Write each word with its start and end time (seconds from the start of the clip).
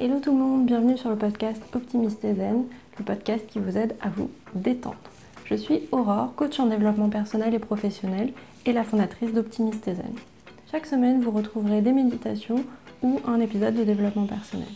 Hello 0.00 0.20
tout 0.20 0.30
le 0.30 0.38
monde, 0.38 0.64
bienvenue 0.64 0.96
sur 0.96 1.10
le 1.10 1.16
podcast 1.16 1.60
Optimiste 1.74 2.24
et 2.24 2.32
Zen, 2.32 2.66
le 3.00 3.04
podcast 3.04 3.44
qui 3.48 3.58
vous 3.58 3.76
aide 3.76 3.96
à 4.00 4.08
vous 4.08 4.30
détendre. 4.54 4.94
Je 5.44 5.56
suis 5.56 5.88
Aurore, 5.90 6.36
coach 6.36 6.60
en 6.60 6.66
développement 6.66 7.08
personnel 7.08 7.52
et 7.52 7.58
professionnel 7.58 8.32
et 8.64 8.72
la 8.72 8.84
fondatrice 8.84 9.32
d'Optimiste 9.32 9.86
Zen. 9.86 10.14
Chaque 10.70 10.86
semaine, 10.86 11.20
vous 11.20 11.32
retrouverez 11.32 11.80
des 11.80 11.90
méditations 11.90 12.64
ou 13.02 13.18
un 13.26 13.40
épisode 13.40 13.74
de 13.74 13.82
développement 13.82 14.26
personnel. 14.26 14.68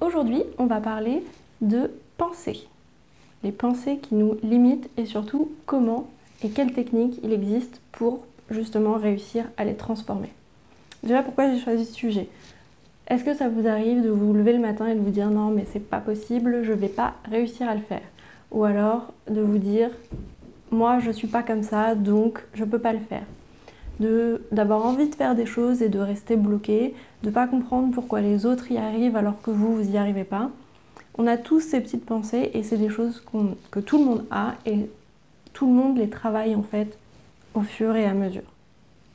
Aujourd'hui, 0.00 0.42
on 0.58 0.66
va 0.66 0.80
parler 0.80 1.22
de 1.60 1.92
pensées. 2.16 2.66
Les 3.44 3.52
pensées 3.52 3.98
qui 3.98 4.16
nous 4.16 4.36
limitent 4.42 4.90
et 4.96 5.06
surtout 5.06 5.52
comment 5.64 6.08
et 6.42 6.50
quelles 6.50 6.72
techniques 6.72 7.20
il 7.22 7.32
existe 7.32 7.80
pour 7.92 8.26
justement 8.50 8.94
réussir 8.94 9.44
à 9.56 9.64
les 9.64 9.76
transformer. 9.76 10.32
Déjà, 11.06 11.22
pourquoi 11.22 11.48
j'ai 11.48 11.60
choisi 11.60 11.84
ce 11.84 11.94
sujet? 11.94 12.28
Est-ce 13.06 13.22
que 13.22 13.32
ça 13.32 13.48
vous 13.48 13.68
arrive 13.68 14.02
de 14.02 14.10
vous 14.10 14.32
lever 14.32 14.52
le 14.52 14.58
matin 14.58 14.88
et 14.88 14.94
de 14.96 15.00
vous 15.00 15.10
dire 15.10 15.30
non, 15.30 15.50
mais 15.50 15.64
c'est 15.72 15.78
pas 15.78 16.00
possible, 16.00 16.64
je 16.64 16.72
vais 16.72 16.88
pas 16.88 17.14
réussir 17.30 17.68
à 17.68 17.76
le 17.76 17.80
faire? 17.80 18.02
Ou 18.50 18.64
alors 18.64 19.12
de 19.30 19.40
vous 19.40 19.58
dire 19.58 19.90
moi 20.72 20.98
je 20.98 21.12
suis 21.12 21.28
pas 21.28 21.44
comme 21.44 21.62
ça, 21.62 21.94
donc 21.94 22.44
je 22.54 22.64
peux 22.64 22.80
pas 22.80 22.92
le 22.92 22.98
faire? 22.98 23.22
D'avoir 24.50 24.84
envie 24.84 25.08
de 25.08 25.14
faire 25.14 25.36
des 25.36 25.46
choses 25.46 25.80
et 25.80 25.88
de 25.88 26.00
rester 26.00 26.34
bloqué, 26.34 26.92
de 27.22 27.30
pas 27.30 27.46
comprendre 27.46 27.94
pourquoi 27.94 28.20
les 28.20 28.44
autres 28.44 28.72
y 28.72 28.76
arrivent 28.76 29.16
alors 29.16 29.40
que 29.40 29.52
vous, 29.52 29.76
vous 29.76 29.88
y 29.88 29.96
arrivez 29.96 30.24
pas? 30.24 30.50
On 31.18 31.28
a 31.28 31.36
tous 31.36 31.60
ces 31.60 31.80
petites 31.80 32.04
pensées 32.04 32.50
et 32.52 32.64
c'est 32.64 32.78
des 32.78 32.90
choses 32.90 33.22
que 33.70 33.78
tout 33.78 33.98
le 33.98 34.04
monde 34.04 34.24
a 34.32 34.54
et 34.66 34.90
tout 35.52 35.68
le 35.68 35.72
monde 35.72 35.98
les 35.98 36.10
travaille 36.10 36.56
en 36.56 36.64
fait 36.64 36.98
au 37.54 37.60
fur 37.60 37.94
et 37.94 38.06
à 38.06 38.12
mesure. 38.12 38.42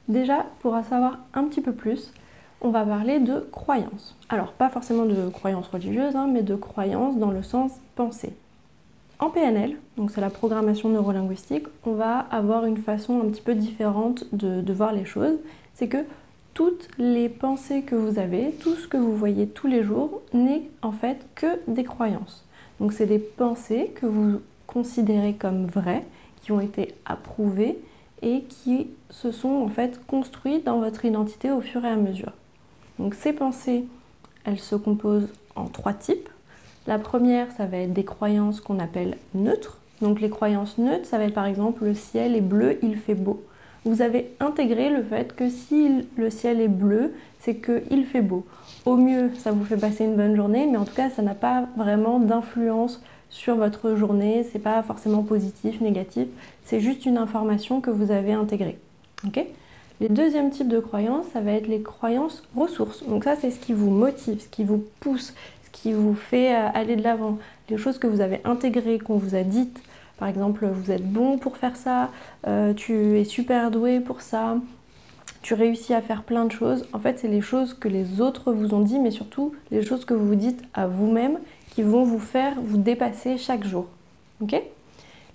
Déjà, 0.08 0.46
pour 0.60 0.74
en 0.74 0.84
savoir 0.84 1.20
un 1.34 1.46
petit 1.46 1.62
peu 1.62 1.72
plus, 1.72 2.14
on 2.62 2.70
va 2.70 2.86
parler 2.86 3.20
de 3.20 3.48
croyances. 3.52 4.16
Alors, 4.30 4.52
pas 4.54 4.70
forcément 4.70 5.06
de 5.06 5.30
croyances 5.30 5.68
religieuses, 5.68 6.16
hein, 6.16 6.28
mais 6.32 6.44
de 6.44 6.56
croyances 6.56 7.18
dans 7.18 7.32
le 7.32 7.44
sens 7.44 7.72
pensée. 7.96 8.34
En 9.20 9.30
PNL, 9.30 9.78
donc 9.98 10.12
c'est 10.12 10.22
la 10.22 10.32
programmation 10.32 10.90
neurolinguistique, 10.90 11.68
on 11.86 11.94
va 11.94 12.20
avoir 12.32 12.66
une 12.66 12.78
façon 12.78 13.22
un 13.22 13.26
petit 13.30 13.42
peu 13.42 13.54
différente 13.54 14.26
de, 14.34 14.62
de 14.62 14.74
voir 14.74 14.94
les 14.94 15.06
choses. 15.06 15.38
C'est 15.76 15.88
que 15.88 16.04
toutes 16.54 16.90
les 16.98 17.30
pensées 17.30 17.84
que 17.84 17.96
vous 17.96 18.20
avez, 18.20 18.52
tout 18.60 18.76
ce 18.76 18.88
que 18.88 18.98
vous 18.98 19.16
voyez 19.16 19.48
tous 19.48 19.68
les 19.68 19.84
jours, 19.84 20.22
n'est 20.34 20.64
en 20.82 20.92
fait 20.92 21.26
que 21.36 21.60
des 21.68 21.84
croyances. 21.84 22.44
Donc 22.80 22.94
c'est 22.94 23.06
des 23.06 23.20
pensées 23.20 23.92
que 23.96 24.08
vous 24.08 24.42
considérez 24.68 25.34
comme 25.34 25.66
vraies, 25.66 26.04
qui 26.42 26.52
ont 26.52 26.60
été 26.60 26.96
approuvées 27.06 27.78
et 28.22 28.44
qui 28.44 28.88
se 29.10 29.32
sont 29.32 29.50
en 29.50 29.68
fait 29.68 30.00
construites 30.06 30.66
dans 30.66 30.80
votre 30.80 31.06
identité 31.06 31.52
au 31.52 31.62
fur 31.62 31.84
et 31.86 31.90
à 31.90 31.96
mesure. 31.96 32.34
Donc 33.00 33.16
ces 33.16 33.34
pensées, 33.34 33.86
elles 34.46 34.60
se 34.60 34.76
composent 34.76 35.34
en 35.56 35.66
trois 35.66 35.94
types. 35.94 36.30
La 36.88 37.00
première, 37.00 37.52
ça 37.52 37.66
va 37.66 37.78
être 37.78 37.94
des 37.94 38.06
croyances 38.06 38.62
qu'on 38.62 38.80
appelle 38.80 39.18
neutres. 39.34 39.80
Donc 40.02 40.20
les 40.20 40.30
croyances 40.30 40.78
neutres, 40.78 41.06
ça 41.06 41.18
va 41.18 41.26
être 41.26 41.34
par 41.34 41.46
exemple 41.46 41.86
le 41.86 41.94
ciel 41.94 42.36
est 42.36 42.42
bleu, 42.42 42.80
il 42.82 42.96
fait 42.96 43.16
beau. 43.16 43.44
Vous 43.84 44.04
avez 44.04 44.36
intégré 44.40 44.92
le 44.92 45.02
fait 45.02 45.36
que 45.36 45.50
si 45.50 46.06
le 46.16 46.30
ciel 46.30 46.62
est 46.62 46.68
bleu, 46.68 47.14
c'est 47.40 47.56
qu'il 47.56 48.06
fait 48.06 48.22
beau. 48.22 48.46
Au 48.86 48.96
mieux, 48.96 49.32
ça 49.36 49.52
vous 49.52 49.66
fait 49.66 49.78
passer 49.78 50.06
une 50.06 50.16
bonne 50.16 50.36
journée, 50.36 50.68
mais 50.68 50.78
en 50.78 50.86
tout 50.86 50.94
cas, 50.94 51.10
ça 51.10 51.24
n'a 51.24 51.34
pas 51.34 51.68
vraiment 51.76 52.20
d'influence 52.20 53.02
sur 53.32 53.56
votre 53.56 53.96
journée. 53.96 54.46
C'est 54.52 54.60
pas 54.60 54.84
forcément 54.84 55.24
positif, 55.24 55.82
négatif. 55.82 56.28
C'est 56.64 56.80
juste 56.80 57.08
une 57.08 57.18
information 57.18 57.82
que 57.82 57.90
vous 57.90 58.12
avez 58.12 58.34
intégrée. 58.34 58.78
Ok? 59.26 59.44
Les 60.00 60.10
deuxièmes 60.10 60.50
types 60.50 60.68
de 60.68 60.80
croyances, 60.80 61.26
ça 61.32 61.42
va 61.42 61.52
être 61.52 61.68
les 61.68 61.82
croyances 61.82 62.44
ressources. 62.56 63.04
Donc 63.08 63.24
ça, 63.24 63.36
c'est 63.36 63.52
ce 63.52 63.60
qui 63.60 63.74
vous 63.74 63.92
motive, 63.92 64.40
ce 64.40 64.48
qui 64.48 64.64
vous 64.64 64.84
pousse, 65.00 65.34
ce 65.64 65.70
qui 65.72 65.94
vous 65.94 66.16
fait 66.16 66.56
euh, 66.56 66.70
aller 66.74 66.96
de 66.96 67.04
l'avant. 67.04 67.38
Les 67.70 67.78
choses 67.78 68.00
que 68.00 68.08
vous 68.08 68.22
avez 68.22 68.42
intégrées, 68.44 69.00
qu'on 69.00 69.18
vous 69.18 69.36
a 69.36 69.44
dites. 69.44 69.80
Par 70.18 70.28
exemple, 70.28 70.68
vous 70.68 70.92
êtes 70.92 71.08
bon 71.08 71.38
pour 71.38 71.58
faire 71.58 71.76
ça, 71.76 72.10
euh, 72.48 72.74
tu 72.74 73.18
es 73.18 73.24
super 73.24 73.72
doué 73.72 74.00
pour 74.00 74.22
ça, 74.22 74.58
tu 75.42 75.56
réussis 75.56 75.96
à 75.96 76.02
faire 76.02 76.24
plein 76.24 76.46
de 76.46 76.52
choses. 76.52 76.86
En 76.94 77.00
fait, 77.00 77.18
c'est 77.20 77.28
les 77.28 77.42
choses 77.42 77.74
que 77.74 77.88
les 77.88 78.22
autres 78.22 78.54
vous 78.54 78.74
ont 78.74 78.82
dit, 78.82 79.00
mais 79.00 79.10
surtout 79.10 79.54
les 79.72 79.84
choses 79.84 80.06
que 80.06 80.14
vous 80.14 80.28
vous 80.28 80.36
dites 80.36 80.62
à 80.74 80.86
vous-même 80.86 81.40
qui 81.72 81.82
vont 81.82 82.04
vous 82.04 82.20
faire 82.20 82.54
vous 82.62 82.78
dépasser 82.78 83.38
chaque 83.38 83.66
jour. 83.66 83.88
Ok? 84.42 84.62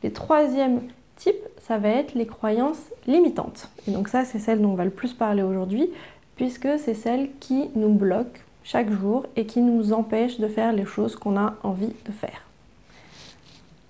Les 0.04 0.12
troisièmes 0.12 0.82
types, 1.16 1.34
ça 1.60 1.78
va 1.78 1.88
être 1.88 2.14
les 2.14 2.26
croyances 2.26 2.82
limitantes. 3.08 3.70
Et 3.88 3.90
donc 3.90 4.08
ça, 4.08 4.24
c'est 4.24 4.38
celle 4.38 4.60
dont 4.60 4.70
on 4.70 4.74
va 4.74 4.84
le 4.84 4.90
plus 4.90 5.14
parler 5.14 5.42
aujourd'hui, 5.42 5.90
puisque 6.36 6.68
c'est 6.78 6.94
celle 6.94 7.30
qui 7.40 7.70
nous 7.74 7.88
bloque 7.88 8.44
chaque 8.62 8.92
jour 8.92 9.26
et 9.34 9.46
qui 9.46 9.60
nous 9.60 9.92
empêche 9.92 10.38
de 10.38 10.46
faire 10.46 10.72
les 10.72 10.84
choses 10.84 11.16
qu'on 11.16 11.36
a 11.36 11.54
envie 11.62 11.92
de 12.04 12.12
faire. 12.12 12.42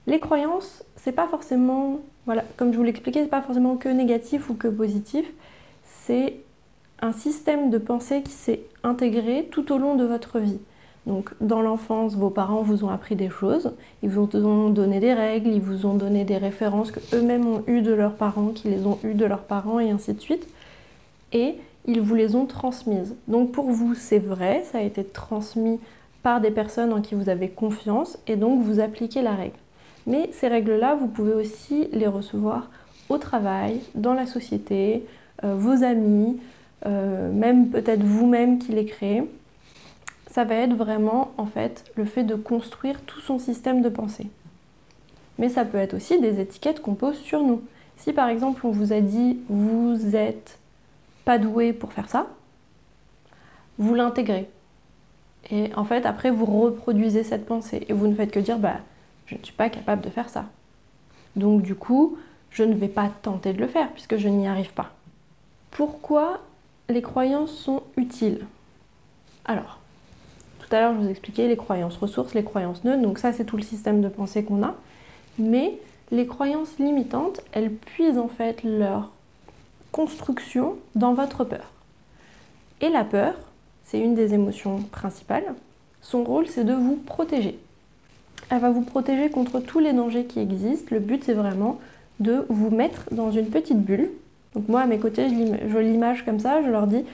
Les 0.07 0.21
croyances, 0.21 0.85
c'est 0.97 1.13
pas 1.13 1.27
forcément, 1.27 1.99
voilà, 2.27 2.45
comme 2.57 2.73
je 2.73 2.77
vous 2.79 2.85
l'expliquais, 2.85 3.23
c'est 3.23 3.29
pas 3.29 3.43
forcément 3.43 3.77
que 3.77 3.89
négatif 3.89 4.49
ou 4.49 4.55
que 4.55 4.69
positif. 4.69 5.27
C'est 5.85 6.37
un 7.01 7.13
système 7.13 7.71
de 7.71 7.79
pensée 7.79 8.23
qui 8.23 8.33
s'est 8.33 8.61
intégré 8.85 9.49
tout 9.51 9.73
au 9.73 9.79
long 9.79 9.97
de 9.97 10.05
votre 10.05 10.39
vie. 10.39 10.59
Donc 11.07 11.31
dans 11.41 11.63
l'enfance, 11.63 12.17
vos 12.17 12.31
parents 12.31 12.63
vous 12.63 12.85
ont 12.85 12.91
appris 12.91 13.15
des 13.15 13.31
choses, 13.31 13.73
ils 14.03 14.11
vous 14.11 14.29
ont 14.45 14.71
donné 14.71 14.99
des 14.99 15.15
règles, 15.15 15.51
ils 15.51 15.61
vous 15.61 15.87
ont 15.87 15.95
donné 15.95 16.25
des 16.25 16.37
références 16.37 16.91
que 16.91 17.01
eux-mêmes 17.15 17.47
ont 17.47 17.63
eues 17.69 17.81
de 17.83 17.93
leurs 17.93 18.15
parents, 18.15 18.49
qui 18.49 18.69
les 18.69 18.85
ont 18.87 18.99
eues 19.05 19.15
de 19.15 19.25
leurs 19.25 19.45
parents 19.45 19.79
et 19.79 19.91
ainsi 19.91 20.13
de 20.13 20.21
suite. 20.21 20.49
Et 21.33 21.55
ils 21.87 22.01
vous 22.01 22.17
les 22.17 22.35
ont 22.35 22.47
transmises. 22.47 23.15
Donc 23.29 23.53
pour 23.53 23.71
vous, 23.71 23.95
c'est 23.95 24.19
vrai, 24.19 24.65
ça 24.71 24.79
a 24.79 24.83
été 24.83 25.05
transmis 25.05 25.79
par 26.25 26.41
des 26.41 26.51
personnes 26.51 26.93
en 26.93 27.01
qui 27.01 27.15
vous 27.15 27.29
avez 27.29 27.49
confiance 27.49 28.19
et 28.27 28.35
donc 28.35 28.63
vous 28.63 28.81
appliquez 28.81 29.23
la 29.23 29.33
règle. 29.33 29.57
Mais 30.09 30.29
ces 30.33 30.49
règles-là, 30.49 30.97
vous 30.97 31.07
pouvez 31.07 31.35
aussi 31.35 31.89
les 31.93 32.09
recevoir 32.09 32.69
au 33.09 33.19
travail, 33.19 33.81
dans 33.95 34.15
la 34.15 34.27
société, 34.27 35.05
euh, 35.45 35.55
vos 35.55 35.85
amis, 35.85 36.37
euh, 36.85 37.33
même 37.33 37.69
peut-être 37.69 38.03
vous-même 38.03 38.59
qui 38.59 38.73
les 38.73 38.87
créez 38.87 39.23
ça 40.37 40.45
va 40.45 40.57
être 40.57 40.75
vraiment 40.75 41.33
en 41.39 41.47
fait 41.47 41.91
le 41.95 42.05
fait 42.05 42.23
de 42.23 42.35
construire 42.35 43.01
tout 43.01 43.21
son 43.21 43.39
système 43.39 43.81
de 43.81 43.89
pensée. 43.89 44.27
Mais 45.39 45.49
ça 45.49 45.65
peut 45.65 45.79
être 45.79 45.95
aussi 45.95 46.21
des 46.21 46.41
étiquettes 46.41 46.83
qu'on 46.83 46.95
pose 46.95 47.17
sur 47.17 47.43
nous. 47.43 47.63
Si 47.97 48.13
par 48.13 48.29
exemple 48.29 48.67
on 48.67 48.71
vous 48.71 48.93
a 48.93 49.01
dit 49.01 49.39
vous 49.49 50.15
êtes 50.15 50.59
pas 51.25 51.39
doué 51.39 51.73
pour 51.73 51.95
faire 51.95 52.11
ça, 52.11 52.27
vous 53.79 53.95
l'intégrez. 53.95 54.47
Et 55.51 55.75
en 55.75 55.85
fait 55.85 56.05
après 56.05 56.31
vous 56.31 56.45
reproduisez 56.45 57.25
cette 57.25 57.47
pensée 57.47 57.87
et 57.89 57.95
vous 57.95 58.07
ne 58.07 58.15
faites 58.15 58.31
que 58.31 58.39
dire 58.39 58.59
bah 58.59 58.81
je 59.25 59.37
ne 59.37 59.43
suis 59.43 59.55
pas 59.55 59.71
capable 59.71 60.03
de 60.03 60.11
faire 60.11 60.29
ça. 60.29 60.45
Donc 61.35 61.63
du 61.63 61.75
coup, 61.75 62.19
je 62.51 62.63
ne 62.63 62.75
vais 62.75 62.89
pas 62.89 63.09
tenter 63.23 63.55
de 63.55 63.59
le 63.59 63.69
faire 63.69 63.91
puisque 63.93 64.19
je 64.19 64.29
n'y 64.29 64.47
arrive 64.47 64.75
pas. 64.75 64.93
Pourquoi 65.71 66.41
les 66.91 67.01
croyances 67.01 67.53
sont 67.53 67.85
utiles? 67.97 68.45
Alors, 69.47 69.79
tout 70.69 70.75
à 70.75 70.81
l'heure, 70.81 70.95
je 70.95 71.05
vous 71.05 71.11
expliquais 71.11 71.47
les 71.47 71.57
croyances 71.57 71.97
ressources, 71.97 72.35
les 72.35 72.43
croyances 72.43 72.83
neutres. 72.85 73.03
Donc 73.03 73.19
ça, 73.19 73.33
c'est 73.33 73.45
tout 73.45 73.57
le 73.57 73.63
système 73.63 74.01
de 74.01 74.09
pensée 74.09 74.43
qu'on 74.43 74.63
a. 74.63 74.75
Mais 75.39 75.79
les 76.11 76.27
croyances 76.27 76.79
limitantes, 76.79 77.41
elles 77.53 77.71
puisent 77.71 78.19
en 78.19 78.29
fait 78.29 78.63
leur 78.65 79.11
construction 79.93 80.77
dans 80.95 81.15
votre 81.15 81.45
peur. 81.45 81.71
Et 82.81 82.89
la 82.89 83.05
peur, 83.05 83.35
c'est 83.85 84.01
une 84.01 84.15
des 84.15 84.35
émotions 84.35 84.79
principales. 84.91 85.55
Son 86.03 86.25
rôle, 86.25 86.47
c'est 86.49 86.65
de 86.65 86.75
vous 86.75 86.97
protéger. 86.97 87.59
Elle 88.51 88.61
va 88.61 88.71
vous 88.71 88.83
protéger 88.83 89.31
contre 89.31 89.61
tous 89.61 89.79
les 89.79 89.93
dangers 89.93 90.25
qui 90.25 90.41
existent. 90.41 90.89
Le 90.91 91.01
but, 91.01 91.23
c'est 91.25 91.33
vraiment 91.33 91.79
de 92.21 92.45
vous 92.49 92.71
mettre 92.71 93.05
dans 93.13 93.31
une 93.31 93.47
petite 93.47 93.81
bulle. 93.81 94.11
Donc 94.55 94.69
moi, 94.69 94.81
à 94.81 94.87
mes 94.87 94.99
côtés, 94.99 95.29
je 95.29 95.79
l'image 95.79 96.25
comme 96.25 96.41
ça, 96.41 96.63
je 96.63 96.71
leur 96.71 96.87
dis, 96.87 97.05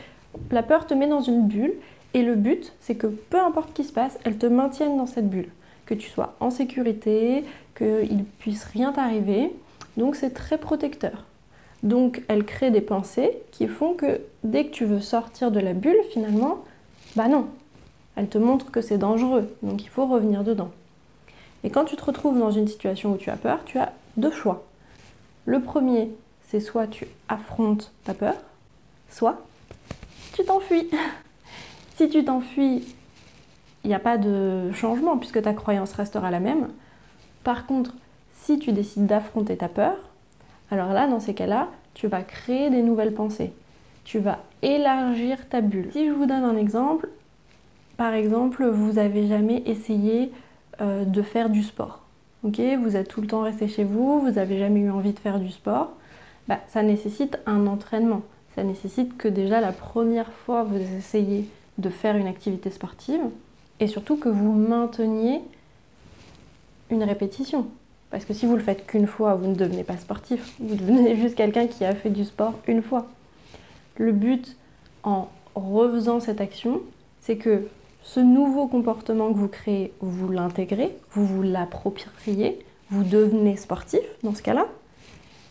la 0.51 0.63
peur 0.63 0.87
te 0.87 0.95
met 0.95 1.07
dans 1.07 1.21
une 1.21 1.47
bulle 1.47 1.75
et 2.15 2.23
le 2.23 2.35
but, 2.35 2.73
c'est 2.81 2.95
que 2.95 3.07
peu 3.07 3.39
importe 3.39 3.71
ce 3.71 3.75
qui 3.75 3.85
se 3.85 3.93
passe, 3.93 4.19
elle 4.25 4.39
te 4.39 4.47
maintienne 4.47 4.97
dans 4.97 5.07
cette 5.07 5.31
bulle. 5.31 5.49
Que 5.87 5.95
tu 5.95 6.09
sois 6.09 6.35
en 6.41 6.51
sécurité, 6.51 7.45
qu'il 7.77 8.17
ne 8.17 8.25
puisse 8.39 8.65
rien 8.65 8.93
t'arriver. 8.93 9.51
Donc 9.97 10.17
c'est 10.17 10.31
très 10.31 10.59
protecteur. 10.59 11.25
Donc 11.83 12.23
elle 12.29 12.45
crée 12.45 12.71
des 12.71 12.81
pensées 12.81 13.39
qui 13.51 13.67
font 13.67 13.95
que 13.95 14.21
dès 14.45 14.67
que 14.67 14.71
tu 14.71 14.85
veux 14.85 15.01
sortir 15.01 15.51
de 15.51 15.61
la 15.61 15.73
bulle, 15.73 16.01
finalement, 16.11 16.65
bah 17.17 17.29
non. 17.29 17.47
Elle 18.15 18.29
te 18.29 18.39
montre 18.39 18.71
que 18.71 18.83
c'est 18.83 18.99
dangereux. 18.99 19.55
Donc 19.63 19.83
il 19.83 19.89
faut 19.89 20.07
revenir 20.07 20.45
dedans. 20.45 20.71
Et 21.65 21.71
quand 21.71 21.85
tu 21.85 21.97
te 21.97 22.05
retrouves 22.05 22.39
dans 22.39 22.51
une 22.51 22.69
situation 22.69 23.13
où 23.13 23.17
tu 23.17 23.31
as 23.31 23.37
peur, 23.37 23.65
tu 23.65 23.79
as 23.79 23.93
deux 24.17 24.33
choix. 24.33 24.65
Le 25.47 25.61
premier, 25.61 26.11
c'est 26.49 26.61
soit 26.61 26.87
tu 26.87 27.07
affrontes 27.29 27.93
ta 28.05 28.15
peur, 28.15 28.35
soit 29.11 29.39
tu 30.35 30.45
t'enfuis. 30.45 30.91
Si 31.97 32.09
tu 32.09 32.25
t'enfuis, 32.25 32.83
il 33.85 33.89
n'y 33.89 33.95
a 33.95 33.99
pas 33.99 34.19
de 34.19 34.71
changement 34.73 35.19
puisque 35.19 35.43
ta 35.43 35.53
croyance 35.53 35.93
restera 35.93 36.31
la 36.31 36.41
même. 36.41 36.69
Par 37.45 37.67
contre, 37.67 37.95
si 38.33 38.59
tu 38.59 38.73
décides 38.73 39.07
d'affronter 39.07 39.57
ta 39.57 39.69
peur, 39.69 39.97
alors 40.71 40.93
là, 40.93 41.07
dans 41.07 41.21
ces 41.21 41.35
cas-là, 41.35 41.69
tu 41.95 42.07
vas 42.07 42.23
créer 42.23 42.71
des 42.71 42.83
nouvelles 42.83 43.15
pensées. 43.15 43.53
tu 44.05 44.19
vas 44.19 44.39
élargir 44.63 45.49
ta 45.49 45.61
bulle. 45.61 45.91
Si 45.93 46.07
je 46.07 46.13
vous 46.13 46.27
donne 46.27 46.43
un 46.43 46.57
exemple, 46.57 47.09
par 47.97 48.15
exemple, 48.15 48.67
vous 48.67 48.95
n'avez 48.95 49.29
jamais 49.29 49.63
essayé 49.67 50.33
euh, 50.81 51.05
de 51.05 51.23
faire 51.23 51.51
du 51.51 51.63
sport. 51.63 52.01
Vous 52.43 52.97
êtes 52.97 53.07
tout 53.07 53.21
le 53.21 53.29
temps 53.29 53.43
resté 53.43 53.69
chez 53.69 53.85
vous, 53.85 54.21
vous 54.21 54.33
n'avez 54.33 54.59
jamais 54.59 54.81
eu 54.81 54.91
envie 54.91 55.13
de 55.13 55.19
faire 55.19 55.39
du 55.39 55.51
sport. 55.51 55.93
Bah, 56.49 56.59
ça 56.67 56.83
nécessite 56.83 57.39
un 57.47 57.69
entraînement. 57.69 58.23
Ça 58.57 58.65
nécessite 58.65 59.17
que 59.17 59.29
déjà 59.29 59.61
la 59.61 59.71
première 59.71 60.33
fois 60.33 60.65
vous 60.65 60.77
essayez 60.77 61.49
de 61.79 61.89
faire 61.89 62.17
une 62.17 62.27
activité 62.27 62.71
sportive 62.71 63.23
et 63.81 63.87
surtout 63.87 64.17
que 64.17 64.29
vous 64.29 64.53
mainteniez 64.53 65.41
une 66.91 67.03
répétition. 67.03 67.67
Parce 68.11 68.25
que 68.25 68.35
si 68.35 68.45
vous 68.45 68.57
le 68.57 68.63
faites 68.63 68.87
qu'une 68.87 69.07
fois, 69.07 69.35
vous 69.35 69.49
ne 69.49 69.55
devenez 69.55 69.85
pas 69.85 69.97
sportif, 69.97 70.55
vous 70.61 70.75
devenez 70.75 71.17
juste 71.17 71.35
quelqu'un 71.35 71.67
qui 71.67 71.85
a 71.85 71.95
fait 71.95 72.11
du 72.11 72.25
sport 72.25 72.55
une 72.67 72.83
fois. 72.83 73.07
Le 73.97 74.13
but 74.13 74.57
en 75.03 75.29
refaisant 75.55 76.21
cette 76.21 76.41
action, 76.41 76.83
c'est 77.21 77.37
que 77.37 77.67
ce 78.03 78.21
nouveau 78.21 78.67
comportement 78.67 79.33
que 79.33 79.39
vous 79.39 79.49
créez, 79.49 79.93
vous 80.01 80.31
l'intégrez, 80.31 80.95
vous 81.13 81.25
vous 81.25 81.43
l'appropriez, 81.43 82.59
vous 82.91 83.05
devenez 83.05 83.57
sportif 83.57 84.01
dans 84.23 84.35
ce 84.35 84.43
cas-là. 84.43 84.67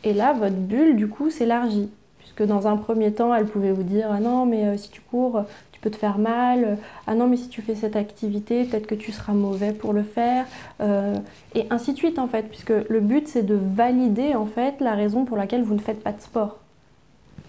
Et 0.04 0.14
là, 0.14 0.34
votre 0.34 0.56
bulle, 0.56 0.96
du 0.96 1.08
coup, 1.08 1.30
s'élargit. 1.30 1.90
Puisque 2.20 2.44
dans 2.44 2.68
un 2.68 2.78
premier 2.78 3.14
temps, 3.14 3.34
elle 3.34 3.46
pouvait 3.46 3.72
vous 3.72 3.84
dire 3.84 4.10
Ah 4.12 4.20
non, 4.20 4.46
mais 4.46 4.66
euh, 4.66 4.78
si 4.78 4.90
tu 4.90 5.02
cours, 5.02 5.44
peux 5.82 5.90
te 5.90 5.98
faire 5.98 6.18
mal. 6.18 6.78
Ah 7.08 7.16
non, 7.16 7.28
mais 7.28 7.38
si 7.38 7.50
tu 7.50 7.62
fais 7.62 7.76
cette 7.76 7.96
activité, 7.96 8.64
peut-être 8.66 8.88
que 8.88 8.96
tu 8.96 9.12
seras 9.12 9.34
mauvais 9.34 9.74
pour 9.74 9.94
le 9.94 10.04
faire. 10.04 10.46
Euh, 10.80 11.18
et 11.56 11.66
ainsi 11.70 11.94
de 11.94 11.98
suite, 11.98 12.20
en 12.20 12.28
fait. 12.28 12.44
Puisque 12.44 12.74
le 12.90 13.00
but, 13.00 13.28
c'est 13.28 13.44
de 13.44 13.56
valider, 13.56 14.36
en 14.36 14.46
fait, 14.46 14.76
la 14.80 14.96
raison 14.96 15.26
pour 15.26 15.38
laquelle 15.38 15.64
vous 15.64 15.76
ne 15.76 15.82
faites 15.82 16.04
pas 16.04 16.12
de 16.12 16.22
sport. 16.22 16.60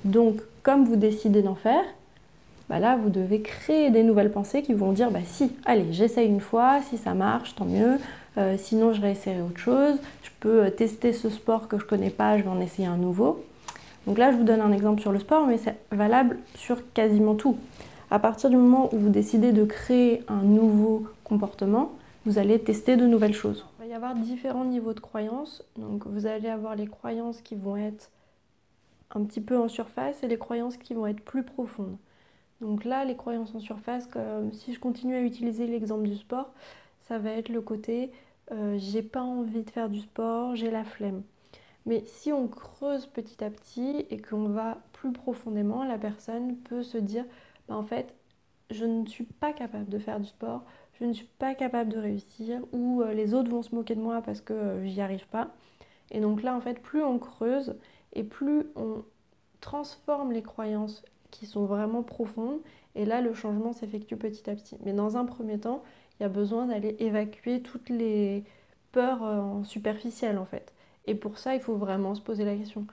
Donc, 0.04 0.40
comme 0.62 0.84
vous 0.84 0.96
décidez 0.96 1.42
d'en 1.42 1.54
faire, 1.54 1.84
bah 2.68 2.78
là, 2.78 2.96
vous 2.96 3.10
devez 3.10 3.42
créer 3.42 3.90
des 3.90 4.02
nouvelles 4.02 4.32
pensées 4.32 4.62
qui 4.62 4.72
vont 4.72 4.92
dire 4.92 5.10
bah 5.10 5.20
si, 5.24 5.52
allez, 5.64 5.92
j'essaye 5.92 6.26
une 6.26 6.40
fois, 6.40 6.80
si 6.88 6.96
ça 6.96 7.14
marche, 7.14 7.54
tant 7.54 7.66
mieux. 7.66 7.98
Euh, 8.38 8.56
sinon, 8.56 8.92
je 8.92 9.00
réessayerai 9.00 9.42
autre 9.42 9.58
chose. 9.58 9.96
Je 10.22 10.30
peux 10.40 10.64
euh, 10.64 10.70
tester 10.70 11.12
ce 11.12 11.28
sport 11.28 11.68
que 11.68 11.78
je 11.78 11.84
connais 11.84 12.10
pas, 12.10 12.38
je 12.38 12.42
vais 12.42 12.48
en 12.48 12.60
essayer 12.60 12.88
un 12.88 12.96
nouveau. 12.96 13.44
Donc 14.06 14.18
là, 14.18 14.32
je 14.32 14.36
vous 14.36 14.44
donne 14.44 14.60
un 14.60 14.72
exemple 14.72 15.00
sur 15.00 15.12
le 15.12 15.20
sport, 15.20 15.46
mais 15.46 15.58
c'est 15.58 15.76
valable 15.90 16.38
sur 16.56 16.78
quasiment 16.92 17.34
tout. 17.34 17.56
À 18.12 18.18
partir 18.18 18.50
du 18.50 18.58
moment 18.58 18.94
où 18.94 18.98
vous 18.98 19.08
décidez 19.08 19.52
de 19.52 19.64
créer 19.64 20.22
un 20.28 20.42
nouveau 20.42 21.06
comportement, 21.24 21.92
vous 22.26 22.36
allez 22.36 22.58
tester 22.58 22.98
de 22.98 23.06
nouvelles 23.06 23.32
choses. 23.32 23.64
Il 23.78 23.86
va 23.86 23.90
y 23.90 23.94
avoir 23.94 24.14
différents 24.14 24.66
niveaux 24.66 24.92
de 24.92 25.00
croyances. 25.00 25.64
Donc 25.78 26.06
vous 26.06 26.26
allez 26.26 26.50
avoir 26.50 26.76
les 26.76 26.86
croyances 26.86 27.40
qui 27.40 27.54
vont 27.54 27.78
être 27.78 28.10
un 29.12 29.24
petit 29.24 29.40
peu 29.40 29.56
en 29.56 29.66
surface 29.66 30.22
et 30.22 30.28
les 30.28 30.36
croyances 30.36 30.76
qui 30.76 30.92
vont 30.92 31.06
être 31.06 31.22
plus 31.22 31.42
profondes. 31.42 31.96
Donc 32.60 32.84
là, 32.84 33.06
les 33.06 33.16
croyances 33.16 33.54
en 33.54 33.60
surface, 33.60 34.06
comme 34.06 34.52
si 34.52 34.74
je 34.74 34.78
continue 34.78 35.14
à 35.14 35.22
utiliser 35.22 35.66
l'exemple 35.66 36.06
du 36.06 36.16
sport, 36.16 36.52
ça 37.08 37.18
va 37.18 37.30
être 37.30 37.48
le 37.48 37.62
côté 37.62 38.10
euh, 38.50 38.76
j'ai 38.76 39.02
pas 39.02 39.22
envie 39.22 39.62
de 39.62 39.70
faire 39.70 39.88
du 39.88 40.00
sport, 40.00 40.54
j'ai 40.54 40.70
la 40.70 40.84
flemme. 40.84 41.22
Mais 41.86 42.04
si 42.04 42.30
on 42.30 42.46
creuse 42.46 43.06
petit 43.06 43.42
à 43.42 43.48
petit 43.48 44.04
et 44.10 44.20
qu'on 44.20 44.48
va 44.48 44.76
plus 44.92 45.12
profondément, 45.12 45.82
la 45.82 45.96
personne 45.96 46.56
peut 46.56 46.82
se 46.82 46.98
dire 46.98 47.24
en 47.72 47.84
fait, 47.84 48.14
je 48.70 48.84
ne 48.84 49.06
suis 49.06 49.24
pas 49.24 49.52
capable 49.52 49.88
de 49.88 49.98
faire 49.98 50.20
du 50.20 50.26
sport, 50.26 50.64
je 51.00 51.04
ne 51.04 51.12
suis 51.12 51.26
pas 51.38 51.54
capable 51.54 51.90
de 51.92 51.98
réussir, 51.98 52.60
ou 52.72 53.02
euh, 53.02 53.12
les 53.14 53.34
autres 53.34 53.50
vont 53.50 53.62
se 53.62 53.74
moquer 53.74 53.94
de 53.94 54.00
moi 54.00 54.22
parce 54.22 54.40
que 54.40 54.52
euh, 54.52 54.86
j'y 54.86 55.00
arrive 55.00 55.26
pas. 55.28 55.50
Et 56.10 56.20
donc 56.20 56.42
là, 56.42 56.54
en 56.56 56.60
fait, 56.60 56.80
plus 56.80 57.02
on 57.02 57.18
creuse 57.18 57.76
et 58.14 58.24
plus 58.24 58.66
on 58.76 59.04
transforme 59.60 60.32
les 60.32 60.42
croyances 60.42 61.04
qui 61.30 61.46
sont 61.46 61.66
vraiment 61.66 62.02
profondes. 62.02 62.60
Et 62.94 63.04
là, 63.06 63.20
le 63.22 63.34
changement 63.34 63.72
s'effectue 63.72 64.16
petit 64.16 64.48
à 64.50 64.54
petit. 64.54 64.76
Mais 64.84 64.92
dans 64.92 65.16
un 65.16 65.24
premier 65.24 65.58
temps, 65.58 65.82
il 66.20 66.24
y 66.24 66.26
a 66.26 66.28
besoin 66.28 66.66
d'aller 66.66 66.96
évacuer 67.00 67.62
toutes 67.62 67.88
les 67.88 68.44
peurs 68.92 69.24
euh, 69.24 69.62
superficielles 69.64 70.38
en 70.38 70.44
fait. 70.46 70.74
Et 71.06 71.14
pour 71.14 71.38
ça, 71.38 71.54
il 71.54 71.60
faut 71.60 71.76
vraiment 71.76 72.14
se 72.14 72.20
poser 72.22 72.44
la 72.44 72.56
question 72.56 72.86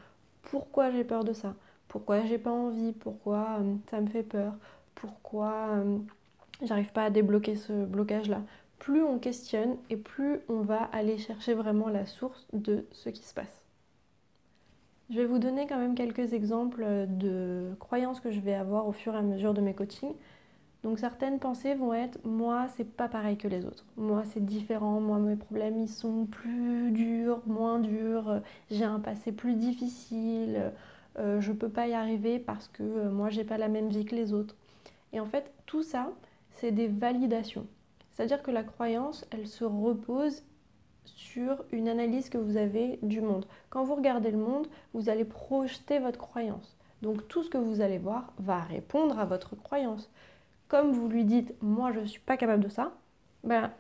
pourquoi 0.44 0.92
j'ai 0.92 1.04
peur 1.04 1.24
de 1.24 1.34
ça? 1.34 1.56
Pourquoi 1.90 2.24
j'ai 2.24 2.38
pas 2.38 2.52
envie? 2.52 2.94
Pourquoi 2.94 3.58
euh, 3.60 3.76
ça 3.90 4.00
me 4.00 4.08
fait 4.08 4.24
peur? 4.24 4.54
Pourquoi 4.96 5.54
euh, 5.72 5.98
j'arrive 6.64 6.94
pas 6.94 7.04
à 7.04 7.10
débloquer 7.10 7.56
ce 7.56 7.74
blocage-là? 7.86 8.42
Plus 8.78 9.04
on 9.04 9.20
questionne 9.20 9.76
et 9.90 9.98
plus 9.98 10.40
on 10.48 10.62
va 10.62 10.84
aller 10.94 11.18
chercher 11.18 11.54
vraiment 11.54 11.90
la 11.90 12.06
source 12.06 12.48
de 12.54 12.86
ce 12.94 13.10
qui 13.10 13.24
se 13.24 13.34
passe. 13.34 13.62
Je 15.10 15.16
vais 15.16 15.26
vous 15.26 15.40
donner 15.40 15.66
quand 15.68 15.80
même 15.80 15.96
quelques 15.96 16.34
exemples 16.34 16.86
de 17.08 17.72
croyances 17.80 18.20
que 18.20 18.32
je 18.32 18.40
vais 18.40 18.54
avoir 18.54 18.88
au 18.88 18.92
fur 18.92 19.16
et 19.16 19.18
à 19.18 19.22
mesure 19.24 19.54
de 19.56 19.62
mes 19.62 19.74
coachings. 19.74 20.14
Donc 20.84 21.00
certaines 21.00 21.40
pensées 21.40 21.74
vont 21.74 21.94
être 21.94 22.20
moi 22.24 22.68
c'est 22.78 22.86
pas 22.86 23.10
pareil 23.10 23.36
que 23.36 23.48
les 23.48 23.66
autres. 23.66 23.86
Moi 23.98 24.24
c'est 24.26 24.46
différent, 24.46 25.02
moi 25.02 25.18
mes 25.18 25.36
problèmes 25.36 25.78
ils 25.78 25.90
sont 25.90 26.26
plus 26.26 26.92
durs, 26.92 27.42
moins 27.48 27.80
durs, 27.80 28.42
j'ai 28.72 28.86
un 28.86 29.00
passé 29.00 29.32
plus 29.32 29.56
difficile, 29.56 30.72
euh, 31.18 31.42
je 31.42 31.52
peux 31.52 31.70
pas 31.70 31.88
y 31.88 31.94
arriver 31.94 32.40
parce 32.40 32.68
que 32.68 32.84
euh, 32.84 33.10
moi 33.10 33.30
j'ai 33.30 33.44
pas 33.44 33.58
la 33.58 33.68
même 33.68 33.90
vie 33.90 34.06
que 34.06 34.16
les 34.16 34.34
autres. 34.34 34.56
Et 35.14 35.20
en 35.20 35.26
fait 35.26 35.52
tout 35.66 35.84
ça 35.84 36.12
c'est 36.52 36.72
des 36.72 36.88
validations. 36.88 37.66
C'est-à-dire 38.12 38.44
que 38.44 38.52
la 38.52 38.64
croyance 38.64 39.26
elle 39.32 39.48
se 39.48 39.64
repose 39.64 40.44
sur 41.06 41.64
une 41.72 41.90
analyse 41.90 42.30
que 42.30 42.38
vous 42.38 42.58
avez 42.58 43.00
du 43.02 43.22
monde. 43.22 43.46
Quand 43.70 43.84
vous 43.84 43.96
regardez 43.96 44.32
le 44.32 44.38
monde, 44.38 44.68
vous 44.94 45.10
allez 45.10 45.26
projeter 45.26 46.00
votre 46.00 46.20
croyance. 46.20 46.78
Donc 47.02 47.28
tout 47.28 47.44
ce 47.44 47.50
que 47.50 47.58
vous 47.58 47.82
allez 47.82 47.98
voir 47.98 48.34
va 48.38 48.60
répondre 48.60 49.18
à 49.20 49.26
votre 49.26 49.56
croyance. 49.56 50.12
Comme 50.68 50.92
vous 50.92 51.08
lui 51.08 51.26
dites 51.26 51.54
moi 51.62 51.92
je 51.92 52.02
ne 52.02 52.06
suis 52.06 52.20
pas 52.20 52.38
capable 52.38 52.64
de 52.64 52.70
ça, 52.70 52.94
ben 53.44 53.72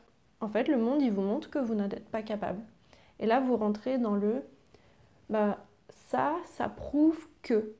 en 0.41 0.47
fait 0.47 0.67
le 0.67 0.77
monde 0.77 1.01
il 1.01 1.11
vous 1.11 1.21
montre 1.21 1.49
que 1.49 1.59
vous 1.59 1.75
n'êtes 1.75 2.09
pas 2.09 2.23
capable. 2.23 2.61
Et 3.19 3.25
là 3.27 3.39
vous 3.39 3.55
rentrez 3.55 3.97
dans 3.97 4.15
le 4.15 4.41
ben, 5.29 5.55
ça 5.89 6.35
ça 6.45 6.69
prouve 6.69 7.27
que 7.41 7.73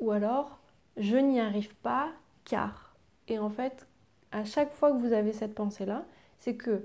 ou 0.00 0.10
alors 0.10 0.58
je 0.96 1.16
n'y 1.16 1.40
arrive 1.40 1.74
pas 1.76 2.10
car. 2.44 2.96
Et 3.28 3.38
en 3.38 3.50
fait 3.50 3.86
à 4.32 4.44
chaque 4.44 4.72
fois 4.72 4.92
que 4.92 4.98
vous 4.98 5.12
avez 5.12 5.32
cette 5.32 5.54
pensée 5.54 5.86
là, 5.86 6.04
c'est 6.38 6.56
que 6.56 6.84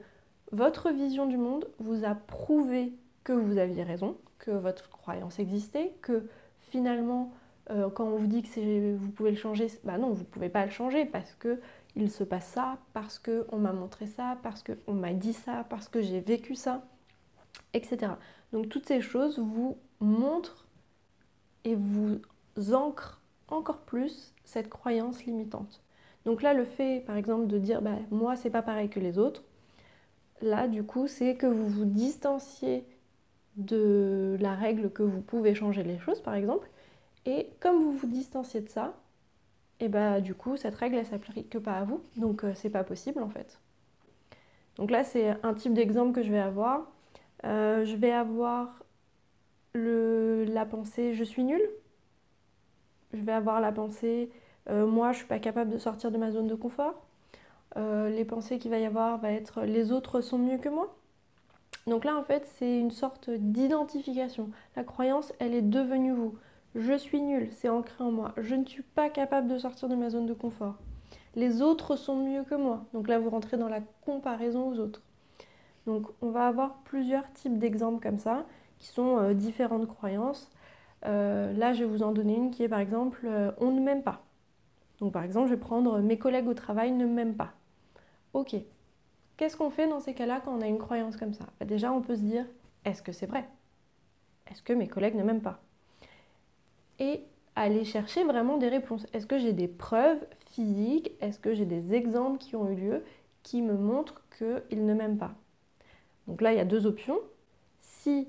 votre 0.51 0.91
vision 0.91 1.25
du 1.25 1.37
monde 1.37 1.67
vous 1.79 2.05
a 2.05 2.15
prouvé 2.15 2.93
que 3.23 3.33
vous 3.33 3.57
aviez 3.57 3.83
raison, 3.83 4.17
que 4.39 4.51
votre 4.51 4.89
croyance 4.89 5.39
existait, 5.39 5.93
que 6.01 6.27
finalement, 6.59 7.31
euh, 7.69 7.89
quand 7.89 8.05
on 8.05 8.17
vous 8.17 8.27
dit 8.27 8.43
que 8.43 8.95
vous 8.95 9.09
pouvez 9.11 9.31
le 9.31 9.37
changer, 9.37 9.67
bah 9.83 9.97
non, 9.97 10.11
vous 10.11 10.21
ne 10.21 10.27
pouvez 10.27 10.49
pas 10.49 10.65
le 10.65 10.71
changer 10.71 11.05
parce 11.05 11.33
que 11.33 11.59
il 11.95 12.09
se 12.09 12.23
passe 12.23 12.47
ça, 12.47 12.77
parce 12.93 13.19
qu'on 13.19 13.57
m'a 13.57 13.71
montré 13.71 14.07
ça, 14.07 14.37
parce 14.41 14.63
qu'on 14.63 14.93
m'a 14.93 15.13
dit 15.13 15.33
ça, 15.33 15.65
parce 15.69 15.89
que 15.89 16.01
j'ai 16.01 16.21
vécu 16.21 16.55
ça, 16.55 16.83
etc. 17.73 18.13
Donc 18.51 18.69
toutes 18.69 18.87
ces 18.87 19.01
choses 19.01 19.39
vous 19.39 19.77
montrent 20.03 20.65
et 21.63 21.75
vous 21.75 22.19
ancrent 22.73 23.21
encore 23.47 23.79
plus 23.79 24.33
cette 24.45 24.69
croyance 24.69 25.25
limitante. 25.25 25.81
Donc 26.25 26.41
là, 26.41 26.53
le 26.53 26.63
fait, 26.63 27.01
par 27.05 27.17
exemple, 27.17 27.47
de 27.47 27.57
dire 27.57 27.81
bah, 27.81 27.97
moi, 28.11 28.35
c'est 28.35 28.49
pas 28.49 28.61
pareil 28.61 28.89
que 28.89 28.99
les 28.99 29.17
autres, 29.17 29.43
là, 30.41 30.67
du 30.67 30.83
coup, 30.83 31.07
c'est 31.07 31.35
que 31.35 31.45
vous 31.45 31.67
vous 31.67 31.85
distanciez 31.85 32.85
de 33.57 34.37
la 34.39 34.55
règle 34.55 34.89
que 34.91 35.03
vous 35.03 35.21
pouvez 35.21 35.53
changer 35.53 35.83
les 35.83 35.99
choses, 35.99 36.21
par 36.21 36.35
exemple. 36.35 36.69
Et 37.25 37.49
comme 37.59 37.77
vous 37.77 37.93
vous 37.93 38.07
distanciez 38.07 38.61
de 38.61 38.69
ça, 38.69 38.93
et 39.79 39.85
eh 39.85 39.89
bah 39.89 40.21
du 40.21 40.33
coup, 40.33 40.55
cette 40.55 40.75
règle, 40.75 40.95
elle 40.97 41.05
s'applique 41.05 41.59
pas 41.59 41.73
à 41.73 41.83
vous. 41.83 42.01
Donc, 42.15 42.43
euh, 42.43 42.53
c'est 42.55 42.69
pas 42.69 42.83
possible 42.83 43.21
en 43.21 43.29
fait. 43.29 43.59
Donc 44.77 44.91
là, 44.91 45.03
c'est 45.03 45.35
un 45.43 45.53
type 45.53 45.73
d'exemple 45.73 46.13
que 46.13 46.23
je 46.23 46.31
vais 46.31 46.39
avoir. 46.39 46.91
Euh, 47.43 47.83
je 47.83 47.95
vais 47.95 48.11
avoir 48.11 48.82
la 49.75 50.65
pensée 50.65 51.13
je 51.13 51.23
suis 51.23 51.43
nulle. 51.43 51.69
Je 53.13 53.21
vais 53.21 53.31
avoir 53.31 53.61
la 53.61 53.71
pensée 53.71 54.31
euh, 54.69 54.87
moi, 54.87 55.11
je 55.11 55.17
suis 55.17 55.27
pas 55.27 55.39
capable 55.39 55.71
de 55.71 55.77
sortir 55.77 56.11
de 56.11 56.17
ma 56.17 56.31
zone 56.31 56.47
de 56.47 56.55
confort. 56.55 56.95
Euh, 57.75 58.09
les 58.09 58.25
pensées 58.25 58.59
qu'il 58.59 58.71
va 58.71 58.77
y 58.77 58.85
avoir 58.85 59.17
va 59.17 59.31
être 59.31 59.63
les 59.63 59.91
autres 59.91 60.21
sont 60.21 60.37
mieux 60.37 60.57
que 60.57 60.69
moi. 60.69 60.95
Donc 61.87 62.05
là 62.05 62.15
en 62.15 62.23
fait 62.23 62.45
c'est 62.45 62.79
une 62.79 62.91
sorte 62.91 63.29
d'identification. 63.29 64.51
La 64.75 64.83
croyance 64.83 65.33
elle 65.39 65.53
est 65.55 65.63
devenue 65.63 66.13
vous. 66.13 66.35
Je 66.75 66.93
suis 66.93 67.19
nul, 67.19 67.49
c'est 67.51 67.69
ancré 67.69 68.03
en 68.03 68.11
moi. 68.11 68.33
Je 68.37 68.55
ne 68.55 68.65
suis 68.65 68.83
pas 68.83 69.09
capable 69.09 69.47
de 69.47 69.57
sortir 69.57 69.89
de 69.89 69.95
ma 69.95 70.09
zone 70.11 70.27
de 70.27 70.33
confort. 70.33 70.75
Les 71.35 71.61
autres 71.63 71.95
sont 71.95 72.15
mieux 72.15 72.43
que 72.43 72.55
moi. 72.55 72.85
Donc 72.93 73.07
là 73.07 73.17
vous 73.17 73.29
rentrez 73.31 73.57
dans 73.57 73.67
la 73.67 73.81
comparaison 74.05 74.69
aux 74.69 74.79
autres. 74.79 75.01
Donc 75.87 76.07
on 76.21 76.29
va 76.29 76.47
avoir 76.47 76.75
plusieurs 76.83 77.29
types 77.33 77.57
d'exemples 77.57 78.01
comme 78.01 78.19
ça 78.19 78.45
qui 78.83 78.89
sont 78.89 79.17
euh, 79.17 79.33
différentes 79.33 79.87
croyances. 79.87 80.51
Euh, 81.05 81.53
là 81.53 81.73
je 81.73 81.79
vais 81.83 81.89
vous 81.89 82.03
en 82.03 82.11
donner 82.11 82.35
une 82.35 82.51
qui 82.51 82.63
est 82.63 82.69
par 82.69 82.79
exemple 82.79 83.27
on 83.59 83.71
ne 83.71 83.79
m'aime 83.81 84.03
pas. 84.03 84.23
Donc 84.99 85.13
par 85.13 85.23
exemple 85.23 85.47
je 85.47 85.53
vais 85.55 85.59
prendre 85.59 85.99
mes 85.99 86.17
collègues 86.17 86.47
au 86.47 86.53
travail 86.53 86.91
ne 86.91 87.05
m'aiment 87.05 87.35
pas. 87.35 87.53
Ok, 88.33 88.55
qu'est-ce 89.37 89.57
qu'on 89.57 89.69
fait 89.69 89.87
dans 89.87 89.99
ces 89.99 90.13
cas-là 90.13 90.41
quand 90.43 90.53
on 90.57 90.61
a 90.61 90.67
une 90.67 90.79
croyance 90.79 91.17
comme 91.17 91.33
ça? 91.33 91.45
Bah, 91.59 91.65
Déjà, 91.65 91.91
on 91.93 92.01
peut 92.01 92.15
se 92.15 92.21
dire, 92.21 92.45
est-ce 92.85 93.03
que 93.03 93.11
c'est 93.11 93.27
vrai? 93.27 93.47
Est-ce 94.51 94.63
que 94.63 94.73
mes 94.73 94.87
collègues 94.87 95.15
ne 95.15 95.23
m'aiment 95.23 95.41
pas? 95.41 95.59
Et 96.99 97.21
aller 97.55 97.83
chercher 97.85 98.23
vraiment 98.23 98.57
des 98.57 98.69
réponses. 98.69 99.05
Est-ce 99.13 99.27
que 99.27 99.37
j'ai 99.37 99.53
des 99.53 99.67
preuves 99.67 100.25
physiques? 100.51 101.11
Est-ce 101.21 101.39
que 101.39 101.53
j'ai 101.53 101.65
des 101.65 101.93
exemples 101.93 102.39
qui 102.39 102.55
ont 102.55 102.69
eu 102.69 102.75
lieu 102.75 103.03
qui 103.43 103.61
me 103.61 103.75
montrent 103.75 104.21
qu'il 104.37 104.85
ne 104.85 104.93
m'aime 104.93 105.17
pas? 105.17 105.35
Donc 106.27 106.41
là, 106.41 106.53
il 106.53 106.57
y 106.57 106.61
a 106.61 106.65
deux 106.65 106.85
options. 106.85 107.19
Si 107.81 108.27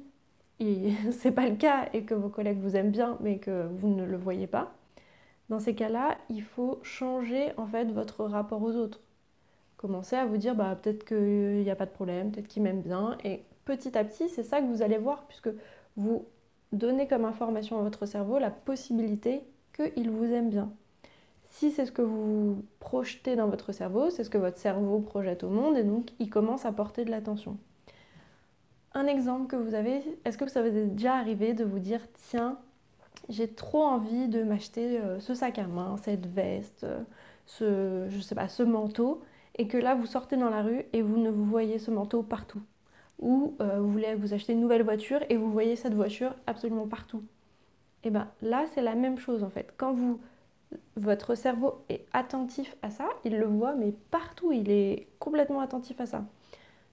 ce 1.12 1.28
n'est 1.28 1.34
pas 1.34 1.48
le 1.48 1.56
cas 1.56 1.88
et 1.92 2.02
que 2.02 2.14
vos 2.14 2.28
collègues 2.28 2.60
vous 2.60 2.76
aiment 2.76 2.90
bien 2.90 3.16
mais 3.20 3.38
que 3.38 3.68
vous 3.76 3.88
ne 3.88 4.04
le 4.04 4.16
voyez 4.16 4.46
pas, 4.46 4.74
dans 5.48 5.60
ces 5.60 5.74
cas-là, 5.74 6.16
il 6.30 6.42
faut 6.42 6.80
changer 6.82 7.52
en 7.56 7.66
fait 7.66 7.90
votre 7.92 8.24
rapport 8.24 8.62
aux 8.62 8.72
autres. 8.72 9.00
Commencez 9.76 10.16
à 10.16 10.24
vous 10.24 10.38
dire 10.38 10.54
bah 10.54 10.78
peut-être 10.80 11.04
qu'il 11.04 11.62
n'y 11.62 11.70
a 11.70 11.76
pas 11.76 11.86
de 11.86 11.90
problème, 11.90 12.30
peut-être 12.30 12.48
qu'il 12.48 12.62
m'aime 12.62 12.80
bien 12.80 13.18
et 13.24 13.42
petit 13.64 13.96
à 13.98 14.04
petit, 14.04 14.28
c'est 14.28 14.42
ça 14.42 14.60
que 14.60 14.66
vous 14.66 14.82
allez 14.82 14.98
voir 14.98 15.26
puisque 15.26 15.50
vous 15.96 16.26
donnez 16.72 17.06
comme 17.06 17.24
information 17.24 17.78
à 17.78 17.82
votre 17.82 18.06
cerveau 18.06 18.38
la 18.38 18.50
possibilité 18.50 19.42
qu'il 19.74 20.10
vous 20.10 20.32
aime 20.32 20.50
bien. 20.50 20.72
Si 21.44 21.70
c'est 21.70 21.86
ce 21.86 21.92
que 21.92 22.02
vous 22.02 22.64
projetez 22.80 23.36
dans 23.36 23.48
votre 23.48 23.72
cerveau, 23.72 24.10
c'est 24.10 24.24
ce 24.24 24.30
que 24.30 24.38
votre 24.38 24.58
cerveau 24.58 25.00
projette 25.00 25.44
au 25.44 25.50
monde 25.50 25.76
et 25.76 25.84
donc 25.84 26.08
il 26.18 26.30
commence 26.30 26.64
à 26.64 26.72
porter 26.72 27.04
de 27.04 27.10
l'attention. 27.10 27.58
Un 28.94 29.06
exemple 29.08 29.48
que 29.48 29.56
vous 29.56 29.74
avez, 29.74 30.02
est-ce 30.24 30.38
que 30.38 30.48
ça 30.48 30.62
vous 30.62 30.68
est 30.68 30.86
déjà 30.86 31.16
arrivé 31.16 31.52
de 31.52 31.64
vous 31.64 31.80
dire 31.80 32.00
tiens, 32.12 32.58
j'ai 33.28 33.48
trop 33.48 33.82
envie 33.82 34.28
de 34.28 34.44
m'acheter 34.44 35.00
euh, 35.00 35.18
ce 35.18 35.34
sac 35.34 35.58
à 35.58 35.66
main, 35.66 35.96
cette 35.96 36.26
veste, 36.26 36.84
euh, 36.84 37.02
ce, 37.44 38.06
je 38.08 38.20
sais 38.20 38.36
pas, 38.36 38.48
ce 38.48 38.62
manteau, 38.62 39.20
et 39.56 39.66
que 39.66 39.76
là 39.76 39.96
vous 39.96 40.06
sortez 40.06 40.36
dans 40.36 40.48
la 40.48 40.62
rue 40.62 40.84
et 40.92 41.02
vous 41.02 41.16
ne 41.16 41.30
vous 41.30 41.44
voyez 41.44 41.80
ce 41.80 41.90
manteau 41.90 42.22
partout. 42.22 42.62
Ou 43.18 43.56
euh, 43.60 43.80
vous 43.80 43.90
voulez 43.90 44.14
vous 44.14 44.32
acheter 44.32 44.52
une 44.52 44.60
nouvelle 44.60 44.82
voiture 44.84 45.20
et 45.28 45.36
vous 45.36 45.50
voyez 45.50 45.74
cette 45.74 45.94
voiture 45.94 46.34
absolument 46.46 46.86
partout. 46.86 47.24
Et 48.04 48.10
bien 48.10 48.30
là 48.42 48.64
c'est 48.74 48.82
la 48.82 48.94
même 48.94 49.18
chose 49.18 49.42
en 49.42 49.50
fait. 49.50 49.74
Quand 49.76 49.92
vous, 49.92 50.20
votre 50.96 51.34
cerveau 51.34 51.84
est 51.88 52.06
attentif 52.12 52.76
à 52.82 52.90
ça, 52.90 53.08
il 53.24 53.36
le 53.36 53.46
voit 53.46 53.74
mais 53.74 53.92
partout, 54.12 54.52
il 54.52 54.70
est 54.70 55.08
complètement 55.18 55.60
attentif 55.60 56.00
à 56.00 56.06
ça. 56.06 56.24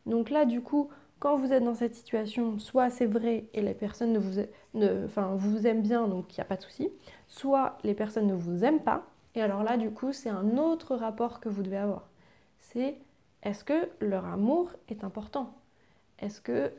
Donc 0.05 0.29
là 0.29 0.45
du 0.45 0.61
coup, 0.61 0.89
quand 1.21 1.37
vous 1.37 1.53
êtes 1.53 1.63
dans 1.63 1.75
cette 1.75 1.93
situation, 1.93 2.57
soit 2.57 2.89
c'est 2.89 3.05
vrai 3.05 3.45
et 3.53 3.61
les 3.61 3.75
personnes 3.75 4.11
ne 4.11 4.19
vous, 4.19 5.67
aiment 5.67 5.81
bien, 5.83 6.07
donc 6.07 6.33
il 6.35 6.39
n'y 6.39 6.41
a 6.41 6.45
pas 6.45 6.57
de 6.57 6.63
souci, 6.63 6.89
soit 7.27 7.77
les 7.83 7.93
personnes 7.93 8.25
ne 8.25 8.33
vous 8.33 8.65
aiment 8.65 8.81
pas, 8.81 9.05
et 9.35 9.41
alors 9.43 9.63
là, 9.63 9.77
du 9.77 9.91
coup, 9.91 10.13
c'est 10.13 10.31
un 10.31 10.57
autre 10.57 10.95
rapport 10.95 11.39
que 11.39 11.47
vous 11.47 11.61
devez 11.61 11.77
avoir. 11.77 12.09
C'est 12.59 12.97
est-ce 13.43 13.63
que 13.63 13.87
leur 14.01 14.25
amour 14.25 14.71
est 14.89 15.03
important? 15.03 15.53
Est-ce 16.17 16.41
que 16.41 16.73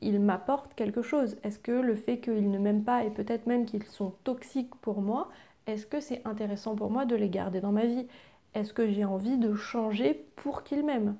ils 0.00 0.20
m'apportent 0.20 0.74
quelque 0.74 1.02
chose? 1.02 1.36
Est-ce 1.42 1.58
que 1.58 1.72
le 1.72 1.96
fait 1.96 2.20
qu'ils 2.20 2.52
ne 2.52 2.58
m'aiment 2.58 2.84
pas 2.84 3.02
et 3.02 3.10
peut-être 3.10 3.46
même 3.48 3.66
qu'ils 3.66 3.84
sont 3.84 4.12
toxiques 4.22 4.76
pour 4.76 5.02
moi, 5.02 5.28
est-ce 5.66 5.86
que 5.86 6.00
c'est 6.00 6.24
intéressant 6.24 6.76
pour 6.76 6.90
moi 6.90 7.04
de 7.04 7.16
les 7.16 7.30
garder 7.30 7.60
dans 7.60 7.72
ma 7.72 7.86
vie? 7.86 8.06
Est-ce 8.54 8.72
que 8.72 8.88
j'ai 8.88 9.04
envie 9.04 9.38
de 9.38 9.54
changer 9.54 10.24
pour 10.36 10.62
qu'ils 10.62 10.84
m'aiment? 10.84 11.16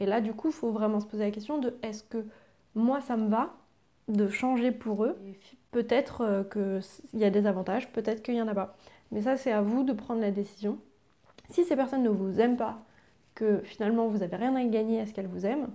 Et 0.00 0.06
là, 0.06 0.20
du 0.20 0.32
coup, 0.32 0.48
il 0.48 0.54
faut 0.54 0.70
vraiment 0.70 0.98
se 0.98 1.06
poser 1.06 1.24
la 1.24 1.30
question 1.30 1.58
de 1.58 1.76
est-ce 1.82 2.02
que 2.02 2.24
moi, 2.74 3.00
ça 3.02 3.16
me 3.16 3.28
va 3.28 3.54
de 4.08 4.28
changer 4.28 4.72
pour 4.72 5.04
eux? 5.04 5.16
Peut-être 5.70 6.22
euh, 6.22 6.42
qu'il 6.42 7.20
y 7.20 7.24
a 7.24 7.30
des 7.30 7.46
avantages, 7.46 7.92
peut-être 7.92 8.22
qu'il 8.22 8.34
n'y 8.34 8.42
en 8.42 8.48
a 8.48 8.54
pas. 8.54 8.76
Mais 9.12 9.22
ça, 9.22 9.36
c'est 9.36 9.52
à 9.52 9.60
vous 9.60 9.84
de 9.84 9.92
prendre 9.92 10.22
la 10.22 10.30
décision. 10.30 10.78
Si 11.50 11.64
ces 11.64 11.76
personnes 11.76 12.02
ne 12.02 12.08
vous 12.08 12.40
aiment 12.40 12.56
pas, 12.56 12.82
que 13.34 13.60
finalement 13.64 14.08
vous 14.08 14.18
n'avez 14.18 14.36
rien 14.36 14.56
à 14.56 14.64
gagner 14.64 15.00
à 15.00 15.06
ce 15.06 15.12
qu'elles 15.12 15.26
vous 15.26 15.46
aiment, 15.46 15.68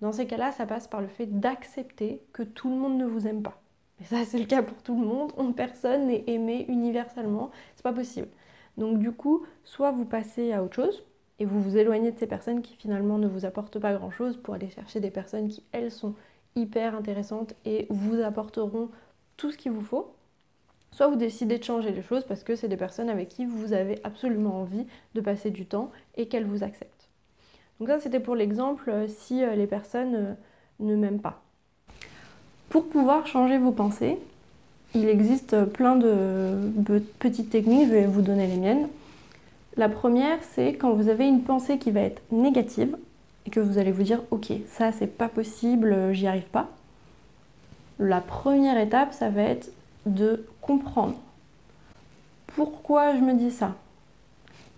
dans 0.00 0.12
ces 0.12 0.26
cas-là, 0.26 0.52
ça 0.52 0.66
passe 0.66 0.86
par 0.86 1.00
le 1.00 1.08
fait 1.08 1.26
d'accepter 1.26 2.22
que 2.32 2.42
tout 2.42 2.68
le 2.68 2.76
monde 2.76 2.98
ne 2.98 3.06
vous 3.06 3.26
aime 3.26 3.42
pas. 3.42 3.60
Et 4.00 4.04
ça, 4.04 4.24
c'est 4.24 4.38
le 4.38 4.44
cas 4.44 4.62
pour 4.62 4.82
tout 4.82 5.00
le 5.00 5.06
monde. 5.06 5.32
Personne 5.56 6.08
n'est 6.08 6.24
aimé 6.26 6.66
universellement. 6.68 7.50
C'est 7.76 7.82
pas 7.82 7.92
possible. 7.92 8.28
Donc, 8.76 8.98
du 8.98 9.12
coup, 9.12 9.46
soit 9.62 9.92
vous 9.92 10.04
passez 10.04 10.52
à 10.52 10.62
autre 10.62 10.74
chose, 10.74 11.04
et 11.38 11.44
vous 11.44 11.60
vous 11.60 11.76
éloignez 11.76 12.12
de 12.12 12.18
ces 12.18 12.26
personnes 12.26 12.62
qui 12.62 12.76
finalement 12.76 13.18
ne 13.18 13.26
vous 13.26 13.44
apportent 13.44 13.78
pas 13.78 13.92
grand-chose 13.92 14.36
pour 14.36 14.54
aller 14.54 14.70
chercher 14.70 15.00
des 15.00 15.10
personnes 15.10 15.48
qui, 15.48 15.62
elles, 15.72 15.90
sont 15.90 16.14
hyper 16.56 16.94
intéressantes 16.94 17.54
et 17.64 17.86
vous 17.90 18.20
apporteront 18.20 18.88
tout 19.36 19.50
ce 19.50 19.58
qu'il 19.58 19.72
vous 19.72 19.80
faut. 19.80 20.12
Soit 20.92 21.08
vous 21.08 21.16
décidez 21.16 21.58
de 21.58 21.64
changer 21.64 21.90
les 21.90 22.02
choses 22.02 22.24
parce 22.24 22.44
que 22.44 22.54
c'est 22.54 22.68
des 22.68 22.76
personnes 22.76 23.08
avec 23.08 23.28
qui 23.28 23.46
vous 23.46 23.72
avez 23.72 23.98
absolument 24.04 24.60
envie 24.60 24.86
de 25.14 25.20
passer 25.20 25.50
du 25.50 25.66
temps 25.66 25.90
et 26.16 26.28
qu'elles 26.28 26.46
vous 26.46 26.62
acceptent. 26.62 27.08
Donc 27.80 27.88
ça 27.88 27.98
c'était 27.98 28.20
pour 28.20 28.36
l'exemple 28.36 28.88
euh, 28.90 29.08
si 29.08 29.42
euh, 29.42 29.56
les 29.56 29.66
personnes 29.66 30.14
euh, 30.14 30.34
ne 30.78 30.94
m'aiment 30.94 31.20
pas. 31.20 31.42
Pour 32.68 32.88
pouvoir 32.88 33.26
changer 33.26 33.58
vos 33.58 33.72
pensées, 33.72 34.18
il 34.94 35.08
existe 35.08 35.64
plein 35.64 35.96
de 35.96 37.02
petites 37.18 37.50
techniques, 37.50 37.88
je 37.88 37.92
vais 37.92 38.06
vous 38.06 38.22
donner 38.22 38.46
les 38.46 38.56
miennes. 38.56 38.88
La 39.76 39.88
première, 39.88 40.38
c'est 40.42 40.74
quand 40.74 40.92
vous 40.92 41.08
avez 41.08 41.26
une 41.26 41.42
pensée 41.42 41.78
qui 41.78 41.90
va 41.90 42.00
être 42.00 42.22
négative 42.30 42.96
et 43.46 43.50
que 43.50 43.60
vous 43.60 43.78
allez 43.78 43.92
vous 43.92 44.04
dire 44.04 44.22
ok, 44.30 44.52
ça 44.68 44.92
c'est 44.92 45.06
pas 45.06 45.28
possible, 45.28 46.12
j'y 46.12 46.26
arrive 46.26 46.48
pas. 46.50 46.68
La 47.98 48.20
première 48.20 48.78
étape, 48.78 49.12
ça 49.12 49.30
va 49.30 49.42
être 49.42 49.70
de 50.06 50.46
comprendre 50.60 51.14
pourquoi 52.54 53.16
je 53.16 53.20
me 53.20 53.34
dis 53.34 53.50
ça? 53.50 53.74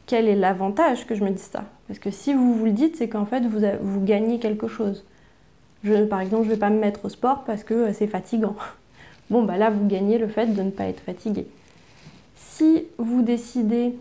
Quel 0.07 0.29
est 0.29 0.37
l'avantage 0.37 1.07
que 1.07 1.15
je 1.15 1.25
me 1.25 1.31
dise 1.31 1.51
ça? 1.53 1.65
Parce 1.87 1.99
que 1.99 2.11
si 2.11 2.33
vous 2.33 2.55
vous 2.55 2.65
le 2.65 2.73
dites, 2.73 2.97
c'est 2.97 3.09
qu'en 3.09 3.27
fait 3.27 3.45
vous, 3.47 4.01
gagnez 4.01 4.39
quelque 4.39 4.69
chose. 4.69 5.05
Par 6.09 6.21
exemple, 6.21 6.45
je 6.45 6.49
ne 6.49 6.55
vais 6.55 6.61
pas 6.61 6.71
me 6.71 6.79
mettre 6.79 7.05
au 7.05 7.09
sport 7.09 7.45
parce 7.45 7.65
que 7.65 7.75
euh, 7.75 7.93
c'est 7.93 8.07
fatigant. 8.07 8.57
Bon, 9.29 9.43
bah 9.43 9.57
là, 9.57 9.71
vous 9.71 9.89
gagnez 9.89 10.19
le 10.19 10.29
fait 10.29 10.47
de 10.47 10.63
ne 10.63 10.71
pas 10.71 10.85
être 10.85 11.01
fatigué. 11.01 11.49
Si 12.37 12.85
vous 12.97 13.23
décidez 13.23 13.97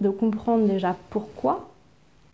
de 0.00 0.08
comprendre 0.10 0.66
déjà 0.66 0.96
pourquoi, 1.10 1.68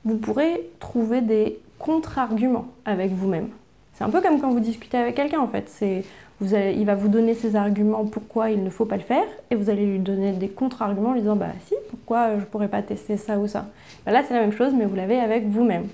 vous 0.04 0.16
pourrez 0.16 0.68
trouver 0.80 1.20
des 1.20 1.58
contre-arguments 1.78 2.66
avec 2.84 3.12
vous-même. 3.12 3.48
C'est 3.94 4.04
un 4.04 4.10
peu 4.10 4.20
comme 4.20 4.40
quand 4.40 4.50
vous 4.50 4.60
discutez 4.60 4.98
avec 4.98 5.14
quelqu'un 5.14 5.40
en 5.40 5.46
fait. 5.46 5.68
C'est, 5.68 6.04
il 6.40 6.84
va 6.84 6.94
vous 6.94 7.08
donner 7.08 7.34
ses 7.34 7.56
arguments 7.56 8.04
pourquoi 8.04 8.50
il 8.50 8.62
ne 8.62 8.70
faut 8.70 8.84
pas 8.84 8.96
le 8.96 9.02
faire 9.02 9.24
et 9.50 9.54
vous 9.54 9.70
allez 9.70 9.86
lui 9.86 9.98
donner 9.98 10.32
des 10.32 10.48
contre-arguments 10.48 11.10
en 11.10 11.12
lui 11.12 11.20
disant 11.20 11.36
bah 11.36 11.52
si, 11.66 11.74
pourquoi 11.90 12.38
je 12.38 12.44
pourrais 12.44 12.68
pas 12.68 12.82
tester 12.82 13.16
ça 13.16 13.38
ou 13.38 13.46
ça. 13.46 13.66
Bah, 14.04 14.12
là 14.12 14.22
c'est 14.26 14.34
la 14.34 14.40
même 14.40 14.52
chose 14.52 14.72
mais 14.76 14.84
vous 14.84 14.96
l'avez 14.96 15.20
avec 15.20 15.46
vous-même. 15.46 15.86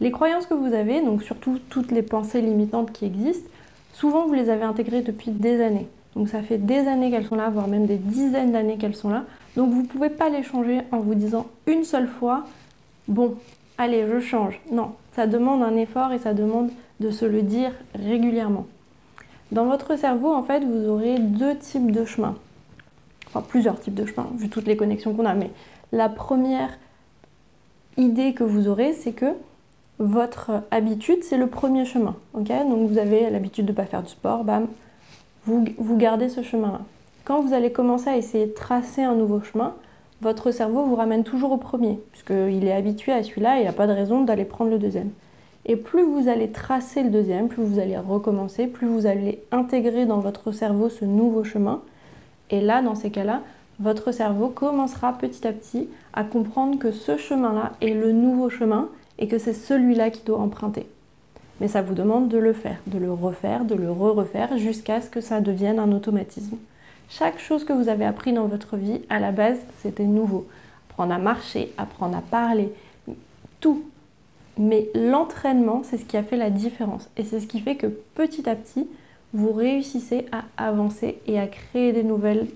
Les 0.00 0.10
croyances 0.10 0.46
que 0.46 0.54
vous 0.54 0.74
avez, 0.74 1.00
donc 1.00 1.22
surtout 1.22 1.60
toutes 1.70 1.92
les 1.92 2.02
pensées 2.02 2.40
limitantes 2.40 2.92
qui 2.92 3.06
existent, 3.06 3.48
souvent 3.92 4.26
vous 4.26 4.34
les 4.34 4.50
avez 4.50 4.64
intégrées 4.64 5.02
depuis 5.02 5.30
des 5.30 5.62
années. 5.62 5.86
Donc 6.16 6.28
ça 6.28 6.42
fait 6.42 6.58
des 6.58 6.88
années 6.88 7.10
qu'elles 7.10 7.26
sont 7.26 7.36
là, 7.36 7.48
voire 7.50 7.68
même 7.68 7.86
des 7.86 7.96
dizaines 7.96 8.52
d'années 8.52 8.76
qu'elles 8.76 8.96
sont 8.96 9.10
là. 9.10 9.24
Donc 9.56 9.70
vous 9.70 9.82
ne 9.82 9.86
pouvez 9.86 10.10
pas 10.10 10.28
les 10.28 10.42
changer 10.42 10.80
en 10.90 10.98
vous 10.98 11.14
disant 11.14 11.46
une 11.66 11.84
seule 11.84 12.08
fois, 12.08 12.44
bon, 13.08 13.36
allez, 13.78 14.06
je 14.08 14.20
change. 14.20 14.60
Non, 14.70 14.92
ça 15.14 15.26
demande 15.26 15.62
un 15.62 15.76
effort 15.76 16.12
et 16.12 16.18
ça 16.18 16.34
demande 16.34 16.70
de 17.00 17.10
se 17.10 17.24
le 17.24 17.42
dire 17.42 17.72
régulièrement. 17.94 18.66
Dans 19.52 19.66
votre 19.66 19.96
cerveau, 19.96 20.32
en 20.32 20.42
fait, 20.42 20.64
vous 20.64 20.88
aurez 20.88 21.18
deux 21.18 21.56
types 21.56 21.92
de 21.92 22.04
chemins. 22.04 22.36
Enfin, 23.26 23.42
plusieurs 23.46 23.80
types 23.80 23.94
de 23.94 24.06
chemins, 24.06 24.28
vu 24.36 24.48
toutes 24.48 24.66
les 24.66 24.76
connexions 24.76 25.14
qu'on 25.14 25.24
a. 25.24 25.34
Mais 25.34 25.50
la 25.92 26.08
première 26.08 26.78
idée 27.96 28.32
que 28.34 28.44
vous 28.44 28.68
aurez, 28.68 28.92
c'est 28.92 29.12
que 29.12 29.34
votre 29.98 30.62
habitude, 30.70 31.22
c'est 31.22 31.36
le 31.36 31.46
premier 31.46 31.84
chemin. 31.84 32.16
Donc 32.34 32.88
vous 32.88 32.98
avez 32.98 33.30
l'habitude 33.30 33.66
de 33.66 33.70
ne 33.72 33.76
pas 33.76 33.84
faire 33.84 34.02
du 34.02 34.10
sport, 34.10 34.42
bam, 34.42 34.66
vous, 35.46 35.64
vous 35.78 35.96
gardez 35.96 36.28
ce 36.28 36.42
chemin-là. 36.42 36.80
Quand 37.24 37.40
vous 37.40 37.54
allez 37.54 37.72
commencer 37.72 38.10
à 38.10 38.18
essayer 38.18 38.44
de 38.44 38.52
tracer 38.52 39.02
un 39.02 39.14
nouveau 39.14 39.40
chemin, 39.40 39.74
votre 40.20 40.50
cerveau 40.50 40.84
vous 40.84 40.94
ramène 40.94 41.24
toujours 41.24 41.52
au 41.52 41.56
premier, 41.56 41.98
puisqu'il 42.12 42.66
est 42.66 42.72
habitué 42.72 43.12
à 43.12 43.22
celui-là 43.22 43.56
et 43.56 43.60
il 43.60 43.62
n'y 43.62 43.68
a 43.68 43.72
pas 43.72 43.86
de 43.86 43.92
raison 43.92 44.24
d'aller 44.24 44.44
prendre 44.44 44.70
le 44.70 44.78
deuxième. 44.78 45.08
Et 45.64 45.76
plus 45.76 46.02
vous 46.02 46.28
allez 46.28 46.50
tracer 46.50 47.02
le 47.02 47.08
deuxième, 47.08 47.48
plus 47.48 47.62
vous 47.62 47.78
allez 47.78 47.96
recommencer, 47.96 48.66
plus 48.66 48.86
vous 48.86 49.06
allez 49.06 49.42
intégrer 49.52 50.04
dans 50.04 50.18
votre 50.18 50.52
cerveau 50.52 50.90
ce 50.90 51.06
nouveau 51.06 51.44
chemin. 51.44 51.80
Et 52.50 52.60
là, 52.60 52.82
dans 52.82 52.94
ces 52.94 53.08
cas-là, 53.08 53.40
votre 53.80 54.12
cerveau 54.12 54.48
commencera 54.48 55.14
petit 55.14 55.46
à 55.46 55.52
petit 55.52 55.88
à 56.12 56.24
comprendre 56.24 56.78
que 56.78 56.90
ce 56.90 57.16
chemin-là 57.16 57.72
est 57.80 57.94
le 57.94 58.12
nouveau 58.12 58.50
chemin 58.50 58.90
et 59.18 59.28
que 59.28 59.38
c'est 59.38 59.54
celui-là 59.54 60.10
qui 60.10 60.22
doit 60.26 60.40
emprunter. 60.40 60.86
Mais 61.62 61.68
ça 61.68 61.80
vous 61.80 61.94
demande 61.94 62.28
de 62.28 62.36
le 62.36 62.52
faire, 62.52 62.80
de 62.86 62.98
le 62.98 63.10
refaire, 63.10 63.64
de 63.64 63.74
le 63.74 63.90
re-refaire 63.90 64.58
jusqu'à 64.58 65.00
ce 65.00 65.08
que 65.08 65.22
ça 65.22 65.40
devienne 65.40 65.78
un 65.78 65.90
automatisme. 65.92 66.58
Chaque 67.08 67.38
chose 67.38 67.64
que 67.64 67.72
vous 67.72 67.88
avez 67.88 68.04
appris 68.04 68.32
dans 68.32 68.46
votre 68.46 68.76
vie, 68.76 69.00
à 69.08 69.20
la 69.20 69.32
base, 69.32 69.58
c'était 69.82 70.04
nouveau. 70.04 70.46
Apprendre 70.90 71.14
à 71.14 71.18
marcher, 71.18 71.72
apprendre 71.76 72.16
à 72.16 72.20
parler, 72.20 72.72
tout. 73.60 73.84
Mais 74.58 74.88
l'entraînement, 74.94 75.82
c'est 75.84 75.98
ce 75.98 76.04
qui 76.04 76.16
a 76.16 76.22
fait 76.22 76.36
la 76.36 76.50
différence. 76.50 77.08
Et 77.16 77.24
c'est 77.24 77.40
ce 77.40 77.46
qui 77.46 77.60
fait 77.60 77.76
que 77.76 77.86
petit 77.86 78.48
à 78.48 78.54
petit, 78.54 78.86
vous 79.32 79.52
réussissez 79.52 80.26
à 80.30 80.44
avancer 80.56 81.18
et 81.26 81.40
à 81.40 81.48
créer 81.48 81.92
des 81.92 82.04
nouvelles 82.04 82.46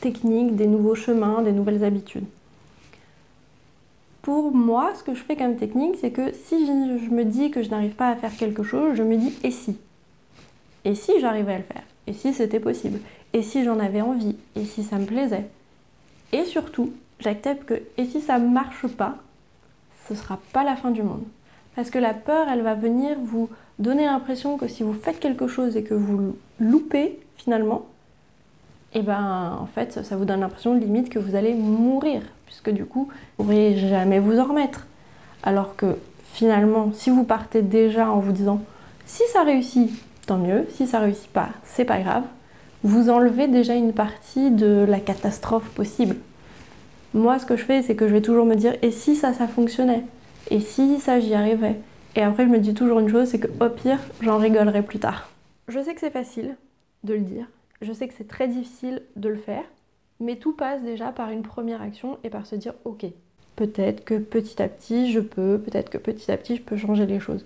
techniques, 0.00 0.54
des 0.54 0.66
nouveaux 0.66 0.94
chemins, 0.94 1.42
des 1.42 1.52
nouvelles 1.52 1.82
habitudes. 1.82 2.26
Pour 4.20 4.52
moi, 4.52 4.92
ce 4.94 5.02
que 5.02 5.14
je 5.14 5.22
fais 5.22 5.36
comme 5.36 5.56
technique, 5.56 5.96
c'est 6.00 6.10
que 6.10 6.32
si 6.32 6.66
je 6.66 7.10
me 7.10 7.24
dis 7.24 7.50
que 7.50 7.62
je 7.62 7.70
n'arrive 7.70 7.94
pas 7.94 8.10
à 8.10 8.16
faire 8.16 8.36
quelque 8.36 8.62
chose, 8.62 8.94
je 8.96 9.02
me 9.02 9.16
dis 9.16 9.32
et 9.42 9.50
si? 9.50 9.78
Et 10.84 10.94
si 10.94 11.18
j'arrivais 11.20 11.54
à 11.54 11.58
le 11.58 11.64
faire? 11.64 11.84
Et 12.06 12.12
si 12.12 12.32
c'était 12.32 12.60
possible? 12.60 13.00
Et 13.32 13.42
si 13.42 13.64
j'en 13.64 13.78
avais 13.80 14.00
envie, 14.00 14.36
et 14.54 14.64
si 14.64 14.82
ça 14.82 14.96
me 14.96 15.06
plaisait? 15.06 15.46
Et 16.32 16.44
surtout, 16.44 16.92
j'accepte 17.20 17.64
que 17.64 17.82
et 17.96 18.04
si 18.04 18.20
ça 18.20 18.38
ne 18.38 18.48
marche 18.48 18.86
pas, 18.86 19.16
ce 20.08 20.14
sera 20.14 20.38
pas 20.52 20.64
la 20.64 20.76
fin 20.76 20.90
du 20.90 21.02
monde. 21.02 21.24
Parce 21.74 21.90
que 21.90 21.98
la 21.98 22.14
peur, 22.14 22.48
elle 22.48 22.62
va 22.62 22.74
venir 22.74 23.16
vous 23.22 23.48
donner 23.78 24.06
l'impression 24.06 24.56
que 24.56 24.68
si 24.68 24.82
vous 24.82 24.94
faites 24.94 25.20
quelque 25.20 25.46
chose 25.46 25.76
et 25.76 25.82
que 25.82 25.94
vous 25.94 26.36
loupez 26.58 27.18
finalement, 27.36 27.86
et 28.94 29.00
eh 29.00 29.02
ben 29.02 29.58
en 29.60 29.66
fait 29.66 30.04
ça 30.04 30.16
vous 30.16 30.24
donne 30.24 30.40
l'impression 30.40 30.72
limite 30.72 31.10
que 31.10 31.18
vous 31.18 31.34
allez 31.34 31.54
mourir, 31.54 32.22
puisque 32.46 32.70
du 32.70 32.86
coup 32.86 33.08
vous 33.36 33.44
ne 33.44 33.48
pourrez 33.48 33.76
jamais 33.76 34.20
vous 34.20 34.38
en 34.38 34.44
remettre. 34.44 34.86
Alors 35.42 35.76
que 35.76 35.98
finalement, 36.32 36.90
si 36.94 37.10
vous 37.10 37.24
partez 37.24 37.60
déjà 37.60 38.10
en 38.10 38.20
vous 38.20 38.32
disant 38.32 38.62
si 39.04 39.22
ça 39.32 39.42
réussit, 39.42 39.90
tant 40.26 40.38
mieux, 40.38 40.66
si 40.70 40.86
ça 40.86 41.00
réussit 41.00 41.30
pas, 41.30 41.48
c'est 41.64 41.84
pas 41.84 42.00
grave, 42.00 42.24
vous 42.82 43.10
enlevez 43.10 43.48
déjà 43.48 43.74
une 43.74 43.92
partie 43.92 44.50
de 44.50 44.84
la 44.86 45.00
catastrophe 45.00 45.68
possible. 45.70 46.16
Moi, 47.14 47.38
ce 47.38 47.46
que 47.46 47.56
je 47.56 47.64
fais, 47.64 47.82
c'est 47.82 47.96
que 47.96 48.06
je 48.06 48.12
vais 48.12 48.20
toujours 48.20 48.44
me 48.44 48.54
dire 48.54 48.74
et 48.82 48.90
si 48.90 49.16
ça, 49.16 49.32
ça 49.32 49.48
fonctionnait? 49.48 50.04
Et 50.50 50.60
si 50.60 51.00
ça, 51.00 51.18
j'y 51.18 51.34
arrivais 51.34 51.76
Et 52.14 52.22
après, 52.22 52.44
je 52.44 52.50
me 52.50 52.58
dis 52.58 52.74
toujours 52.74 53.00
une 53.00 53.08
chose, 53.08 53.28
c'est 53.28 53.38
que 53.38 53.48
au 53.64 53.68
pire, 53.70 53.98
j'en 54.20 54.38
rigolerai 54.38 54.82
plus 54.82 54.98
tard. 54.98 55.28
Je 55.68 55.80
sais 55.80 55.94
que 55.94 56.00
c'est 56.00 56.10
facile 56.10 56.56
de 57.04 57.14
le 57.14 57.20
dire, 57.20 57.46
je 57.82 57.92
sais 57.92 58.06
que 58.06 58.14
c'est 58.16 58.28
très 58.28 58.48
difficile 58.48 59.02
de 59.16 59.28
le 59.28 59.36
faire, 59.36 59.64
mais 60.20 60.36
tout 60.36 60.52
passe 60.52 60.82
déjà 60.82 61.12
par 61.12 61.30
une 61.30 61.42
première 61.42 61.82
action 61.82 62.18
et 62.24 62.30
par 62.30 62.46
se 62.46 62.56
dire 62.56 62.74
ok, 62.84 63.06
peut-être 63.56 64.04
que 64.04 64.18
petit 64.18 64.62
à 64.62 64.68
petit 64.68 65.12
je 65.12 65.20
peux, 65.20 65.58
peut-être 65.58 65.90
que 65.90 65.98
petit 65.98 66.30
à 66.30 66.36
petit 66.36 66.56
je 66.56 66.62
peux 66.62 66.76
changer 66.76 67.06
les 67.06 67.20
choses. 67.20 67.44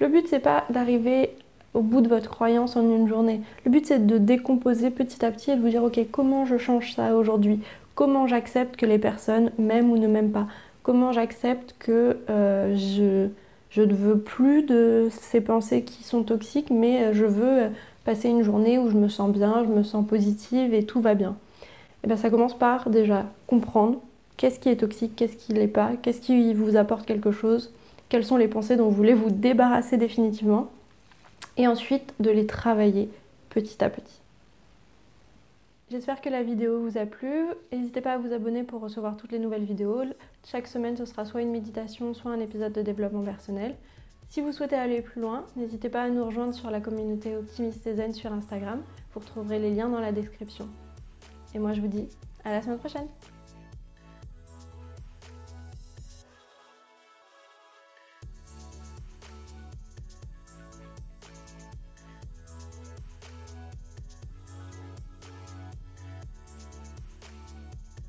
Le 0.00 0.08
but 0.08 0.26
c'est 0.28 0.40
pas 0.40 0.64
d'arriver 0.70 1.36
au 1.76 1.82
bout 1.82 2.00
de 2.00 2.08
votre 2.08 2.30
croyance 2.30 2.74
en 2.76 2.82
une 2.82 3.06
journée. 3.06 3.40
Le 3.64 3.70
but 3.70 3.86
c'est 3.86 4.06
de 4.06 4.18
décomposer 4.18 4.90
petit 4.90 5.24
à 5.24 5.30
petit 5.30 5.50
et 5.50 5.56
de 5.56 5.60
vous 5.60 5.68
dire 5.68 5.84
ok 5.84 6.00
comment 6.10 6.46
je 6.46 6.56
change 6.56 6.94
ça 6.94 7.14
aujourd'hui? 7.14 7.60
Comment 7.94 8.26
j'accepte 8.26 8.76
que 8.76 8.86
les 8.86 8.98
personnes 8.98 9.52
m'aiment 9.58 9.90
ou 9.90 9.98
ne 9.98 10.06
m'aiment 10.06 10.32
pas? 10.32 10.46
Comment 10.82 11.12
j'accepte 11.12 11.74
que 11.78 12.18
euh, 12.30 12.74
je, 12.76 13.28
je, 13.70 13.82
ne 13.82 13.94
veux 13.94 14.18
plus 14.18 14.62
de 14.62 15.08
ces 15.10 15.40
pensées 15.40 15.82
qui 15.82 16.02
sont 16.04 16.22
toxiques, 16.22 16.70
mais 16.70 17.04
euh, 17.04 17.12
je 17.12 17.24
veux 17.24 17.70
passer 18.04 18.28
une 18.28 18.42
journée 18.42 18.78
où 18.78 18.88
je 18.88 18.96
me 18.96 19.08
sens 19.08 19.30
bien, 19.30 19.64
je 19.64 19.68
me 19.68 19.82
sens 19.82 20.06
positive 20.06 20.74
et 20.74 20.84
tout 20.84 21.00
va 21.00 21.14
bien? 21.14 21.30
Et 21.30 22.04
eh 22.04 22.06
bien 22.08 22.16
ça 22.16 22.30
commence 22.30 22.56
par 22.56 22.88
déjà 22.88 23.24
comprendre 23.46 24.00
qu'est-ce 24.36 24.60
qui 24.60 24.68
est 24.68 24.76
toxique, 24.76 25.12
qu'est-ce 25.16 25.36
qui 25.36 25.52
l'est 25.52 25.66
pas, 25.66 25.92
qu'est-ce 26.02 26.20
qui 26.20 26.54
vous 26.54 26.76
apporte 26.76 27.06
quelque 27.06 27.32
chose, 27.32 27.72
quelles 28.08 28.24
sont 28.24 28.36
les 28.36 28.48
pensées 28.48 28.76
dont 28.76 28.84
vous 28.84 28.96
voulez 28.96 29.14
vous 29.14 29.30
débarrasser 29.30 29.96
définitivement, 29.96 30.68
et 31.56 31.66
ensuite 31.66 32.14
de 32.20 32.30
les 32.30 32.46
travailler 32.46 33.10
petit 33.50 33.82
à 33.82 33.90
petit. 33.90 34.20
J'espère 35.90 36.20
que 36.20 36.28
la 36.28 36.42
vidéo 36.42 36.80
vous 36.80 36.98
a 36.98 37.06
plu. 37.06 37.46
N'hésitez 37.72 38.00
pas 38.00 38.14
à 38.14 38.18
vous 38.18 38.32
abonner 38.32 38.64
pour 38.64 38.80
recevoir 38.80 39.16
toutes 39.16 39.30
les 39.30 39.38
nouvelles 39.38 39.64
vidéos. 39.64 40.02
Chaque 40.44 40.66
semaine, 40.66 40.96
ce 40.96 41.04
sera 41.04 41.24
soit 41.24 41.42
une 41.42 41.52
méditation, 41.52 42.12
soit 42.12 42.32
un 42.32 42.40
épisode 42.40 42.72
de 42.72 42.82
développement 42.82 43.22
personnel. 43.22 43.76
Si 44.28 44.40
vous 44.40 44.50
souhaitez 44.50 44.74
aller 44.74 45.00
plus 45.00 45.20
loin, 45.20 45.44
n'hésitez 45.54 45.88
pas 45.88 46.02
à 46.02 46.08
nous 46.08 46.24
rejoindre 46.24 46.54
sur 46.54 46.70
la 46.70 46.80
communauté 46.80 47.36
Optimiste 47.36 47.94
Zen 47.94 48.12
sur 48.12 48.32
Instagram. 48.32 48.82
Vous 49.14 49.20
retrouverez 49.20 49.60
les 49.60 49.72
liens 49.72 49.88
dans 49.88 50.00
la 50.00 50.10
description. 50.10 50.66
Et 51.54 51.60
moi, 51.60 51.72
je 51.72 51.80
vous 51.80 51.88
dis 51.88 52.08
à 52.44 52.50
la 52.50 52.62
semaine 52.62 52.78
prochaine 52.78 53.06